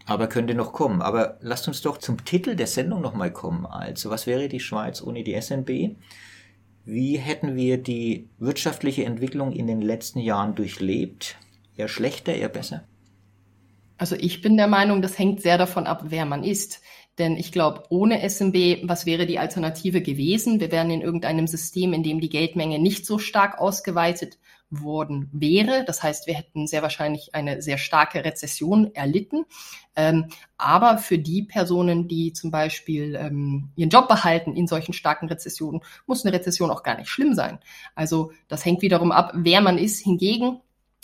Aber 0.06 0.28
könnte 0.28 0.54
noch 0.54 0.72
kommen. 0.72 1.02
Aber 1.02 1.38
lasst 1.40 1.68
uns 1.68 1.82
doch 1.82 1.98
zum 1.98 2.24
Titel 2.24 2.54
der 2.54 2.66
Sendung 2.66 3.00
nochmal 3.00 3.32
kommen. 3.32 3.66
Also, 3.66 4.10
was 4.10 4.26
wäre 4.26 4.48
die 4.48 4.60
Schweiz 4.60 5.02
ohne 5.02 5.24
die 5.24 5.40
SNB? 5.40 5.96
Wie 6.84 7.18
hätten 7.18 7.56
wir 7.56 7.76
die 7.78 8.28
wirtschaftliche 8.38 9.04
Entwicklung 9.04 9.52
in 9.52 9.66
den 9.66 9.82
letzten 9.82 10.20
Jahren 10.20 10.54
durchlebt? 10.54 11.36
Eher 11.76 11.88
schlechter, 11.88 12.34
eher 12.34 12.48
besser? 12.48 12.84
Also 13.98 14.16
ich 14.16 14.40
bin 14.40 14.56
der 14.56 14.66
Meinung, 14.66 15.02
das 15.02 15.18
hängt 15.18 15.42
sehr 15.42 15.58
davon 15.58 15.86
ab, 15.86 16.04
wer 16.06 16.24
man 16.24 16.42
ist. 16.42 16.80
Denn 17.20 17.36
ich 17.36 17.52
glaube, 17.52 17.82
ohne 17.90 18.26
SMB, 18.26 18.88
was 18.88 19.04
wäre 19.04 19.26
die 19.26 19.38
Alternative 19.38 20.00
gewesen? 20.00 20.58
Wir 20.58 20.72
wären 20.72 20.90
in 20.90 21.02
irgendeinem 21.02 21.46
System, 21.46 21.92
in 21.92 22.02
dem 22.02 22.18
die 22.18 22.30
Geldmenge 22.30 22.78
nicht 22.78 23.04
so 23.04 23.18
stark 23.18 23.58
ausgeweitet 23.58 24.38
worden 24.70 25.28
wäre. 25.30 25.84
Das 25.84 26.02
heißt, 26.02 26.26
wir 26.26 26.32
hätten 26.32 26.66
sehr 26.66 26.80
wahrscheinlich 26.80 27.34
eine 27.34 27.60
sehr 27.60 27.76
starke 27.76 28.24
Rezession 28.24 28.94
erlitten. 28.94 29.44
Ähm, 29.96 30.28
aber 30.56 30.96
für 30.96 31.18
die 31.18 31.42
Personen, 31.42 32.08
die 32.08 32.32
zum 32.32 32.50
Beispiel 32.50 33.16
ähm, 33.16 33.68
ihren 33.76 33.90
Job 33.90 34.08
behalten 34.08 34.56
in 34.56 34.66
solchen 34.66 34.94
starken 34.94 35.28
Rezessionen, 35.28 35.82
muss 36.06 36.24
eine 36.24 36.34
Rezession 36.34 36.70
auch 36.70 36.82
gar 36.82 36.96
nicht 36.96 37.10
schlimm 37.10 37.34
sein. 37.34 37.58
Also 37.94 38.32
das 38.48 38.64
hängt 38.64 38.80
wiederum 38.80 39.12
ab, 39.12 39.32
wer 39.34 39.60
man 39.60 39.76
ist. 39.76 40.02
Hingegen 40.02 40.60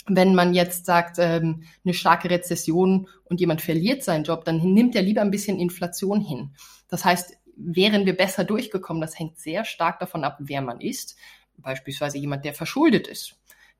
wenn 0.09 0.35
man 0.35 0.53
jetzt 0.53 0.85
sagt, 0.85 1.17
ähm, 1.19 1.63
eine 1.83 1.93
starke 1.93 2.29
Rezession 2.29 3.07
und 3.25 3.39
jemand 3.39 3.61
verliert 3.61 4.03
seinen 4.03 4.23
Job, 4.23 4.45
dann 4.45 4.57
nimmt 4.57 4.95
er 4.95 5.01
lieber 5.01 5.21
ein 5.21 5.31
bisschen 5.31 5.59
Inflation 5.59 6.21
hin. 6.21 6.51
Das 6.87 7.03
heißt, 7.05 7.37
wären 7.57 8.05
wir 8.05 8.15
besser 8.15 8.43
durchgekommen, 8.43 9.01
das 9.01 9.17
hängt 9.17 9.39
sehr 9.39 9.65
stark 9.65 9.99
davon 9.99 10.23
ab, 10.23 10.37
wer 10.39 10.61
man 10.61 10.79
ist. 10.79 11.17
Beispielsweise 11.57 12.17
jemand, 12.17 12.45
der 12.45 12.53
verschuldet 12.53 13.07
ist, 13.07 13.35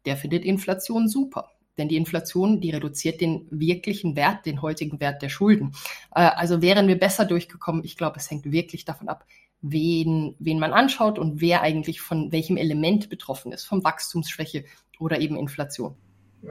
der 0.06 0.18
findet 0.18 0.44
Inflation 0.44 1.08
super. 1.08 1.52
Denn 1.78 1.90
die 1.90 1.98
Inflation, 1.98 2.60
die 2.60 2.72
reduziert 2.72 3.22
den 3.22 3.48
wirklichen 3.52 4.16
Wert, 4.16 4.48
den 4.48 4.64
heutigen 4.64 5.00
Wert 5.00 5.22
der 5.22 5.30
Schulden. 5.30 5.74
Äh, 6.14 6.22
also 6.22 6.64
wären 6.64 6.88
wir 6.88 6.98
besser 6.98 7.24
durchgekommen. 7.26 7.84
Ich 7.84 7.98
glaube, 7.98 8.18
es 8.18 8.32
hängt 8.32 8.52
wirklich 8.52 8.84
davon 8.84 9.10
ab, 9.10 9.26
wen, 9.62 10.36
wen 10.40 10.58
man 10.58 10.74
anschaut 10.74 11.20
und 11.20 11.40
wer 11.40 11.62
eigentlich 11.62 12.02
von 12.02 12.32
welchem 12.32 12.58
Element 12.58 13.10
betroffen 13.10 13.52
ist, 13.52 13.66
vom 13.66 13.84
Wachstumsschwäche 13.84 14.66
oder 15.00 15.20
eben 15.20 15.36
Inflation 15.36 15.96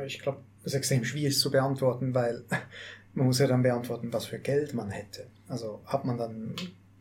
ich 0.04 0.20
glaube, 0.20 0.38
das 0.62 0.72
ist 0.72 0.78
extrem 0.78 1.04
schwierig 1.04 1.38
zu 1.38 1.50
beantworten, 1.50 2.14
weil 2.14 2.44
man 3.14 3.26
muss 3.26 3.38
ja 3.38 3.46
dann 3.46 3.62
beantworten, 3.62 4.12
was 4.12 4.26
für 4.26 4.38
Geld 4.38 4.74
man 4.74 4.90
hätte. 4.90 5.26
Also 5.48 5.80
hat 5.86 6.04
man 6.04 6.18
dann 6.18 6.54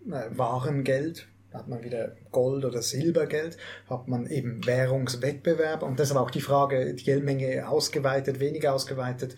äh, 0.08 0.38
Warengeld, 0.38 1.28
hat 1.54 1.68
man 1.68 1.84
wieder 1.84 2.16
Gold- 2.32 2.66
oder 2.66 2.82
Silbergeld, 2.82 3.58
hat 3.90 4.08
man 4.08 4.28
eben 4.28 4.66
Währungswettbewerb 4.66 5.84
und 5.84 6.00
deshalb 6.00 6.20
auch 6.20 6.32
die 6.32 6.42
Frage, 6.42 6.94
die 6.94 7.04
Geldmenge 7.04 7.68
ausgeweitet, 7.68 8.40
weniger 8.40 8.74
ausgeweitet. 8.74 9.36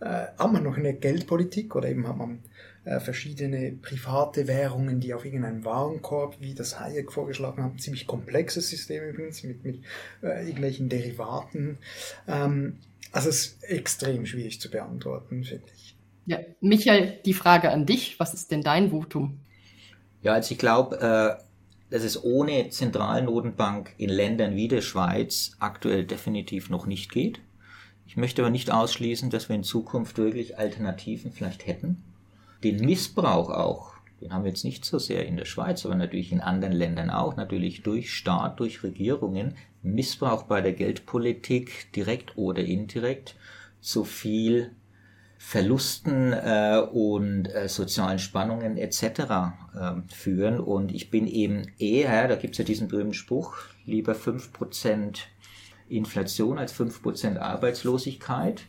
Äh, 0.00 0.26
hat 0.36 0.52
man 0.52 0.64
noch 0.64 0.76
eine 0.76 0.94
Geldpolitik 0.94 1.76
oder 1.76 1.88
eben 1.88 2.06
hat 2.08 2.16
man 2.16 2.40
äh, 2.84 2.98
verschiedene 2.98 3.72
private 3.72 4.48
Währungen, 4.48 4.98
die 4.98 5.14
auf 5.14 5.24
irgendeinem 5.24 5.64
Warenkorb, 5.64 6.40
wie 6.40 6.54
das 6.54 6.80
Hayek 6.80 7.12
vorgeschlagen 7.12 7.62
hat, 7.62 7.80
ziemlich 7.80 8.08
komplexes 8.08 8.70
System 8.70 9.04
übrigens, 9.04 9.44
mit, 9.44 9.64
mit 9.64 9.82
äh, 10.22 10.46
irgendwelchen 10.46 10.88
Derivaten. 10.88 11.78
Ähm, 12.26 12.78
also 13.12 13.28
es 13.28 13.46
ist 13.46 13.64
extrem 13.64 14.26
schwierig 14.26 14.60
zu 14.60 14.68
beantworten, 14.68 15.44
finde 15.44 15.66
ich. 15.76 15.94
Ja, 16.26 16.38
Michael, 16.60 17.20
die 17.24 17.34
Frage 17.34 17.70
an 17.70 17.86
dich, 17.86 18.18
was 18.18 18.34
ist 18.34 18.50
denn 18.50 18.62
dein 18.62 18.90
Votum? 18.90 19.38
Ja, 20.22 20.32
also 20.32 20.52
ich 20.52 20.58
glaube, 20.58 20.98
äh, 21.00 21.92
dass 21.92 22.02
es 22.02 22.24
ohne 22.24 22.68
Zentralnotenbank 22.70 23.94
in 23.98 24.08
Ländern 24.08 24.56
wie 24.56 24.66
der 24.66 24.80
Schweiz 24.80 25.52
aktuell 25.60 26.04
definitiv 26.04 26.68
noch 26.68 26.86
nicht 26.86 27.12
geht. 27.12 27.40
Ich 28.06 28.16
möchte 28.16 28.42
aber 28.42 28.50
nicht 28.50 28.72
ausschließen, 28.72 29.30
dass 29.30 29.48
wir 29.48 29.54
in 29.54 29.62
Zukunft 29.62 30.18
wirklich 30.18 30.58
Alternativen 30.58 31.32
vielleicht 31.32 31.66
hätten 31.66 32.02
den 32.62 32.84
Missbrauch 32.84 33.50
auch, 33.50 33.92
den 34.20 34.32
haben 34.32 34.44
wir 34.44 34.50
jetzt 34.50 34.64
nicht 34.64 34.84
so 34.84 34.98
sehr 34.98 35.26
in 35.26 35.36
der 35.36 35.44
Schweiz, 35.44 35.84
aber 35.84 35.96
natürlich 35.96 36.30
in 36.32 36.40
anderen 36.40 36.72
Ländern 36.72 37.10
auch, 37.10 37.36
natürlich 37.36 37.82
durch 37.82 38.14
Staat, 38.14 38.60
durch 38.60 38.82
Regierungen, 38.82 39.56
Missbrauch 39.82 40.44
bei 40.44 40.60
der 40.60 40.72
Geldpolitik, 40.72 41.92
direkt 41.92 42.36
oder 42.38 42.62
indirekt, 42.62 43.34
zu 43.80 44.04
viel 44.04 44.70
Verlusten 45.44 46.32
äh, 46.32 46.80
und 46.92 47.46
äh, 47.46 47.68
sozialen 47.68 48.20
Spannungen 48.20 48.76
etc. 48.76 49.02
Äh, 49.02 49.94
führen. 50.06 50.60
Und 50.60 50.94
ich 50.94 51.10
bin 51.10 51.26
eben 51.26 51.66
eher, 51.80 52.28
da 52.28 52.36
gibt 52.36 52.54
es 52.54 52.58
ja 52.58 52.64
diesen 52.64 52.86
berühmten 52.86 53.12
Spruch, 53.12 53.56
lieber 53.84 54.12
5% 54.12 55.18
Inflation 55.88 56.58
als 56.58 56.72
5% 56.72 57.38
Arbeitslosigkeit. 57.38 58.62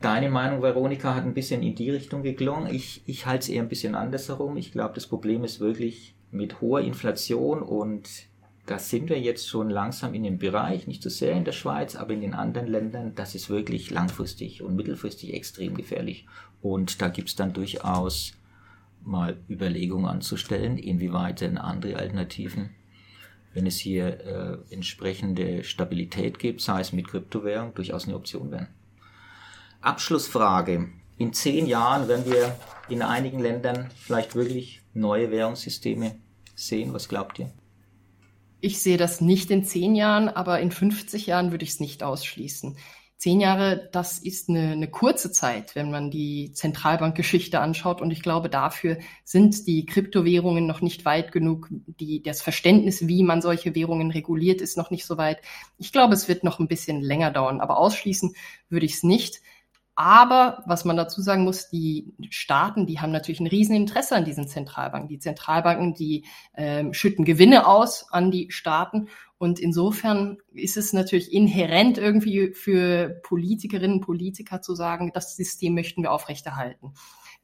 Deine 0.00 0.28
Meinung, 0.28 0.62
Veronika, 0.62 1.14
hat 1.14 1.24
ein 1.24 1.34
bisschen 1.34 1.62
in 1.62 1.74
die 1.74 1.90
Richtung 1.90 2.22
geklungen. 2.22 2.72
Ich, 2.74 3.02
ich 3.06 3.26
halte 3.26 3.44
es 3.44 3.48
eher 3.48 3.62
ein 3.62 3.68
bisschen 3.68 3.94
andersherum. 3.94 4.56
Ich 4.56 4.72
glaube, 4.72 4.94
das 4.94 5.06
Problem 5.06 5.44
ist 5.44 5.60
wirklich 5.60 6.14
mit 6.30 6.60
hoher 6.60 6.80
Inflation 6.80 7.62
und 7.62 8.08
da 8.66 8.78
sind 8.78 9.10
wir 9.10 9.20
jetzt 9.20 9.48
schon 9.48 9.68
langsam 9.68 10.14
in 10.14 10.22
dem 10.22 10.38
Bereich, 10.38 10.86
nicht 10.86 11.02
so 11.02 11.10
sehr 11.10 11.32
in 11.32 11.44
der 11.44 11.52
Schweiz, 11.52 11.96
aber 11.96 12.14
in 12.14 12.22
den 12.22 12.34
anderen 12.34 12.66
Ländern, 12.66 13.14
das 13.14 13.34
ist 13.34 13.50
wirklich 13.50 13.90
langfristig 13.90 14.62
und 14.62 14.74
mittelfristig 14.74 15.34
extrem 15.34 15.74
gefährlich. 15.74 16.26
Und 16.62 17.02
da 17.02 17.08
gibt 17.08 17.28
es 17.28 17.36
dann 17.36 17.52
durchaus 17.52 18.32
mal 19.02 19.36
Überlegungen 19.50 20.06
anzustellen, 20.06 20.78
inwieweit 20.78 21.42
denn 21.42 21.58
andere 21.58 21.96
Alternativen, 21.96 22.70
wenn 23.52 23.66
es 23.66 23.76
hier 23.76 24.20
äh, 24.20 24.74
entsprechende 24.74 25.62
Stabilität 25.62 26.38
gibt, 26.38 26.62
sei 26.62 26.80
es 26.80 26.92
mit 26.92 27.06
Kryptowährung, 27.06 27.74
durchaus 27.74 28.06
eine 28.06 28.16
Option 28.16 28.50
wären. 28.50 28.68
Abschlussfrage. 29.84 30.88
In 31.18 31.32
zehn 31.32 31.66
Jahren 31.66 32.08
werden 32.08 32.26
wir 32.26 32.56
in 32.88 33.02
einigen 33.02 33.38
Ländern 33.38 33.90
vielleicht 33.96 34.34
wirklich 34.34 34.82
neue 34.92 35.30
Währungssysteme 35.30 36.16
sehen. 36.54 36.92
Was 36.92 37.08
glaubt 37.08 37.38
ihr? 37.38 37.52
Ich 38.60 38.80
sehe 38.80 38.96
das 38.96 39.20
nicht 39.20 39.50
in 39.50 39.64
zehn 39.64 39.94
Jahren, 39.94 40.28
aber 40.28 40.60
in 40.60 40.70
50 40.70 41.26
Jahren 41.26 41.50
würde 41.50 41.64
ich 41.64 41.70
es 41.70 41.80
nicht 41.80 42.02
ausschließen. 42.02 42.76
Zehn 43.16 43.40
Jahre, 43.40 43.88
das 43.92 44.18
ist 44.18 44.48
eine, 44.48 44.72
eine 44.72 44.88
kurze 44.88 45.30
Zeit, 45.30 45.74
wenn 45.76 45.90
man 45.90 46.10
die 46.10 46.52
Zentralbankgeschichte 46.52 47.60
anschaut. 47.60 48.00
Und 48.00 48.10
ich 48.10 48.22
glaube, 48.22 48.50
dafür 48.50 48.98
sind 49.22 49.66
die 49.66 49.86
Kryptowährungen 49.86 50.66
noch 50.66 50.80
nicht 50.80 51.04
weit 51.04 51.30
genug. 51.30 51.68
Die, 51.70 52.22
das 52.22 52.42
Verständnis, 52.42 53.06
wie 53.06 53.22
man 53.22 53.40
solche 53.40 53.74
Währungen 53.74 54.10
reguliert, 54.10 54.60
ist 54.60 54.76
noch 54.76 54.90
nicht 54.90 55.06
so 55.06 55.16
weit. 55.16 55.38
Ich 55.78 55.92
glaube, 55.92 56.14
es 56.14 56.28
wird 56.28 56.42
noch 56.42 56.58
ein 56.58 56.68
bisschen 56.68 57.00
länger 57.00 57.30
dauern. 57.30 57.60
Aber 57.60 57.78
ausschließen 57.78 58.34
würde 58.68 58.86
ich 58.86 58.94
es 58.94 59.02
nicht. 59.04 59.40
Aber 59.96 60.64
was 60.66 60.84
man 60.84 60.96
dazu 60.96 61.22
sagen 61.22 61.44
muss, 61.44 61.68
die 61.68 62.14
Staaten, 62.30 62.84
die 62.86 63.00
haben 63.00 63.12
natürlich 63.12 63.40
ein 63.40 63.46
Rieseninteresse 63.46 64.16
an 64.16 64.24
diesen 64.24 64.48
Zentralbanken. 64.48 65.08
Die 65.08 65.20
Zentralbanken, 65.20 65.94
die 65.94 66.24
ähm, 66.56 66.92
schütten 66.92 67.24
Gewinne 67.24 67.66
aus 67.66 68.10
an 68.10 68.32
die 68.32 68.50
Staaten. 68.50 69.08
Und 69.38 69.60
insofern 69.60 70.38
ist 70.52 70.76
es 70.76 70.92
natürlich 70.92 71.32
inhärent 71.32 71.98
irgendwie 71.98 72.52
für 72.54 73.20
Politikerinnen 73.22 73.98
und 73.98 74.04
Politiker 74.04 74.60
zu 74.60 74.74
sagen, 74.74 75.12
das 75.14 75.36
System 75.36 75.74
möchten 75.74 76.02
wir 76.02 76.10
aufrechterhalten. 76.10 76.94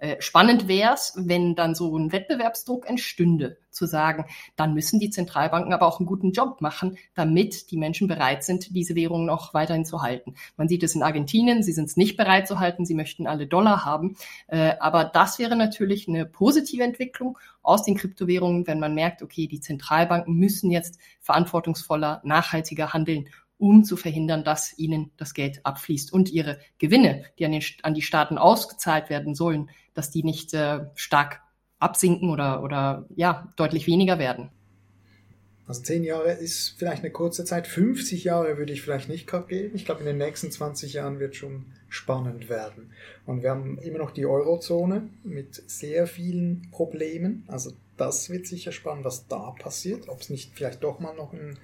Äh, 0.00 0.16
spannend 0.20 0.66
wäre 0.66 0.94
es, 0.94 1.12
wenn 1.16 1.54
dann 1.54 1.74
so 1.74 1.96
ein 1.96 2.10
Wettbewerbsdruck 2.10 2.88
entstünde, 2.88 3.58
zu 3.70 3.86
sagen, 3.86 4.24
dann 4.56 4.74
müssen 4.74 4.98
die 4.98 5.10
Zentralbanken 5.10 5.72
aber 5.72 5.86
auch 5.86 6.00
einen 6.00 6.06
guten 6.06 6.32
Job 6.32 6.60
machen, 6.60 6.96
damit 7.14 7.70
die 7.70 7.76
Menschen 7.76 8.08
bereit 8.08 8.42
sind, 8.42 8.74
diese 8.74 8.94
Währungen 8.94 9.28
auch 9.28 9.54
weiterhin 9.54 9.84
zu 9.84 10.02
halten. 10.02 10.34
Man 10.56 10.68
sieht 10.68 10.82
es 10.82 10.94
in 10.94 11.02
Argentinien, 11.02 11.62
sie 11.62 11.72
sind 11.72 11.84
es 11.84 11.96
nicht 11.96 12.16
bereit 12.16 12.48
zu 12.48 12.58
halten, 12.58 12.86
sie 12.86 12.94
möchten 12.94 13.26
alle 13.26 13.46
Dollar 13.46 13.84
haben. 13.84 14.16
Äh, 14.48 14.72
aber 14.80 15.04
das 15.04 15.38
wäre 15.38 15.54
natürlich 15.54 16.08
eine 16.08 16.24
positive 16.24 16.82
Entwicklung 16.82 17.38
aus 17.62 17.84
den 17.84 17.96
Kryptowährungen, 17.96 18.66
wenn 18.66 18.80
man 18.80 18.94
merkt, 18.94 19.22
okay, 19.22 19.46
die 19.46 19.60
Zentralbanken 19.60 20.34
müssen 20.34 20.70
jetzt 20.70 20.98
verantwortungsvoller, 21.20 22.22
nachhaltiger 22.24 22.94
handeln 22.94 23.28
um 23.60 23.84
zu 23.84 23.96
verhindern, 23.96 24.42
dass 24.42 24.76
ihnen 24.78 25.10
das 25.16 25.34
Geld 25.34 25.60
abfließt 25.64 26.12
und 26.12 26.32
ihre 26.32 26.58
Gewinne, 26.78 27.24
die 27.38 27.44
an, 27.44 27.52
den, 27.52 27.62
an 27.82 27.94
die 27.94 28.02
Staaten 28.02 28.38
ausgezahlt 28.38 29.10
werden 29.10 29.34
sollen, 29.34 29.70
dass 29.94 30.10
die 30.10 30.24
nicht 30.24 30.54
äh, 30.54 30.86
stark 30.94 31.42
absinken 31.78 32.30
oder, 32.30 32.62
oder 32.62 33.06
ja, 33.14 33.52
deutlich 33.56 33.86
weniger 33.86 34.18
werden. 34.18 34.50
Also 35.66 35.82
zehn 35.82 36.02
Jahre 36.02 36.32
ist 36.32 36.74
vielleicht 36.78 37.04
eine 37.04 37.12
kurze 37.12 37.44
Zeit, 37.44 37.68
50 37.68 38.24
Jahre 38.24 38.58
würde 38.58 38.72
ich 38.72 38.82
vielleicht 38.82 39.08
nicht 39.08 39.28
gerade 39.28 39.46
geben. 39.46 39.76
Ich 39.76 39.84
glaube, 39.84 40.00
in 40.00 40.06
den 40.06 40.18
nächsten 40.18 40.50
20 40.50 40.94
Jahren 40.94 41.20
wird 41.20 41.36
schon 41.36 41.66
spannend 41.88 42.48
werden. 42.48 42.90
Und 43.24 43.42
wir 43.42 43.50
haben 43.50 43.78
immer 43.78 43.98
noch 43.98 44.10
die 44.10 44.26
Eurozone 44.26 45.08
mit 45.22 45.62
sehr 45.70 46.08
vielen 46.08 46.68
Problemen. 46.72 47.44
Also 47.46 47.72
das 47.96 48.30
wird 48.30 48.46
sicher 48.46 48.72
spannend, 48.72 49.04
was 49.04 49.28
da 49.28 49.52
passiert. 49.52 50.08
Ob 50.08 50.20
es 50.22 50.30
nicht 50.30 50.54
vielleicht 50.54 50.82
doch 50.82 50.98
mal 50.98 51.14
noch 51.14 51.32
ein 51.32 51.56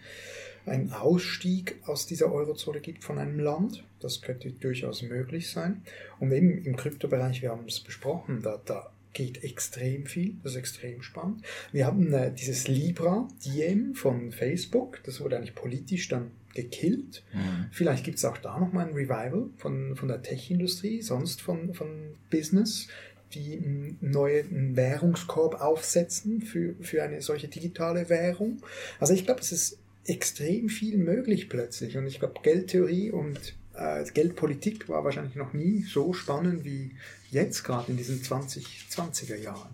ein 0.66 0.92
Ausstieg 0.92 1.76
aus 1.86 2.06
dieser 2.06 2.32
Eurozone 2.32 2.80
gibt 2.80 3.04
von 3.04 3.18
einem 3.18 3.38
Land. 3.38 3.84
Das 4.00 4.20
könnte 4.20 4.50
durchaus 4.50 5.02
möglich 5.02 5.50
sein. 5.50 5.82
Und 6.18 6.32
eben 6.32 6.64
im 6.64 6.76
Kryptobereich, 6.76 7.42
wir 7.42 7.50
haben 7.50 7.66
es 7.66 7.80
besprochen, 7.80 8.42
da, 8.42 8.60
da 8.64 8.90
geht 9.12 9.44
extrem 9.44 10.04
viel, 10.04 10.34
das 10.42 10.52
ist 10.52 10.58
extrem 10.58 11.02
spannend. 11.02 11.42
Wir 11.72 11.86
haben 11.86 12.12
äh, 12.12 12.30
dieses 12.32 12.68
Libra, 12.68 13.26
Diem 13.44 13.94
von 13.94 14.30
Facebook, 14.30 15.00
das 15.04 15.20
wurde 15.20 15.38
eigentlich 15.38 15.54
politisch 15.54 16.08
dann 16.08 16.32
gekillt. 16.54 17.22
Mhm. 17.32 17.66
Vielleicht 17.70 18.04
gibt 18.04 18.18
es 18.18 18.24
auch 18.26 18.36
da 18.36 18.58
nochmal 18.58 18.88
ein 18.88 18.94
Revival 18.94 19.48
von, 19.56 19.96
von 19.96 20.08
der 20.08 20.22
Tech-Industrie, 20.22 21.00
sonst 21.00 21.40
von, 21.40 21.72
von 21.72 22.16
Business, 22.30 22.88
die 23.32 23.56
einen 23.56 23.98
neuen 24.00 24.76
Währungskorb 24.76 25.60
aufsetzen 25.62 26.42
für, 26.42 26.74
für 26.80 27.02
eine 27.02 27.22
solche 27.22 27.48
digitale 27.48 28.08
Währung. 28.10 28.62
Also 29.00 29.14
ich 29.14 29.24
glaube, 29.24 29.40
es 29.40 29.52
ist 29.52 29.78
extrem 30.08 30.68
viel 30.68 30.98
möglich 30.98 31.48
plötzlich. 31.48 31.96
Und 31.96 32.06
ich 32.06 32.18
glaube, 32.18 32.40
Geldtheorie 32.42 33.10
und 33.10 33.54
äh, 33.74 34.04
Geldpolitik 34.12 34.88
war 34.88 35.04
wahrscheinlich 35.04 35.36
noch 35.36 35.52
nie 35.52 35.82
so 35.82 36.12
spannend 36.12 36.64
wie 36.64 36.92
jetzt 37.30 37.64
gerade 37.64 37.90
in 37.90 37.96
diesen 37.96 38.22
2020er 38.22 39.36
Jahren. 39.36 39.70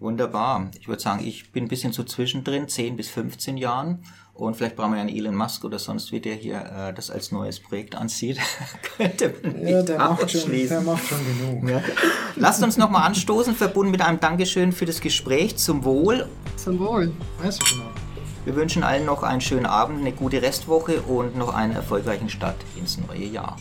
Wunderbar. 0.00 0.70
Ich 0.78 0.86
würde 0.86 1.02
sagen, 1.02 1.26
ich 1.26 1.50
bin 1.50 1.64
ein 1.64 1.68
bisschen 1.68 1.92
so 1.92 2.04
zwischendrin, 2.04 2.68
10 2.68 2.96
bis 2.96 3.08
15 3.08 3.56
Jahren. 3.56 4.04
Und 4.32 4.56
vielleicht 4.56 4.76
brauchen 4.76 4.92
wir 4.92 5.00
einen 5.00 5.08
Elon 5.08 5.34
Musk 5.34 5.64
oder 5.64 5.80
sonst 5.80 6.12
wie 6.12 6.20
der 6.20 6.36
hier 6.36 6.60
äh, 6.60 6.94
das 6.94 7.10
als 7.10 7.32
neues 7.32 7.58
Projekt 7.58 7.96
ansieht. 7.96 8.38
Könnte 8.96 9.34
man 9.42 9.66
ja, 9.66 9.82
der 9.82 9.98
macht, 9.98 10.30
schon, 10.30 10.52
der 10.52 10.80
macht 10.80 11.04
schon 11.04 11.18
genug. 11.26 11.68
Ja. 11.68 11.82
Lasst 12.36 12.62
uns 12.62 12.76
nochmal 12.76 13.02
anstoßen, 13.08 13.56
verbunden 13.56 13.90
mit 13.90 14.00
einem 14.00 14.20
Dankeschön 14.20 14.70
für 14.70 14.86
das 14.86 15.00
Gespräch. 15.00 15.56
Zum 15.56 15.84
Wohl. 15.84 16.28
Zum 16.54 16.78
Wohl. 16.78 17.12
Weißt 17.42 17.60
du 17.60 17.74
genau. 17.74 18.07
Wir 18.48 18.56
wünschen 18.56 18.82
allen 18.82 19.04
noch 19.04 19.24
einen 19.24 19.42
schönen 19.42 19.66
Abend, 19.66 20.00
eine 20.00 20.12
gute 20.12 20.40
Restwoche 20.40 21.02
und 21.02 21.36
noch 21.36 21.52
einen 21.52 21.74
erfolgreichen 21.74 22.30
Start 22.30 22.56
ins 22.76 22.96
neue 22.96 23.26
Jahr. 23.26 23.58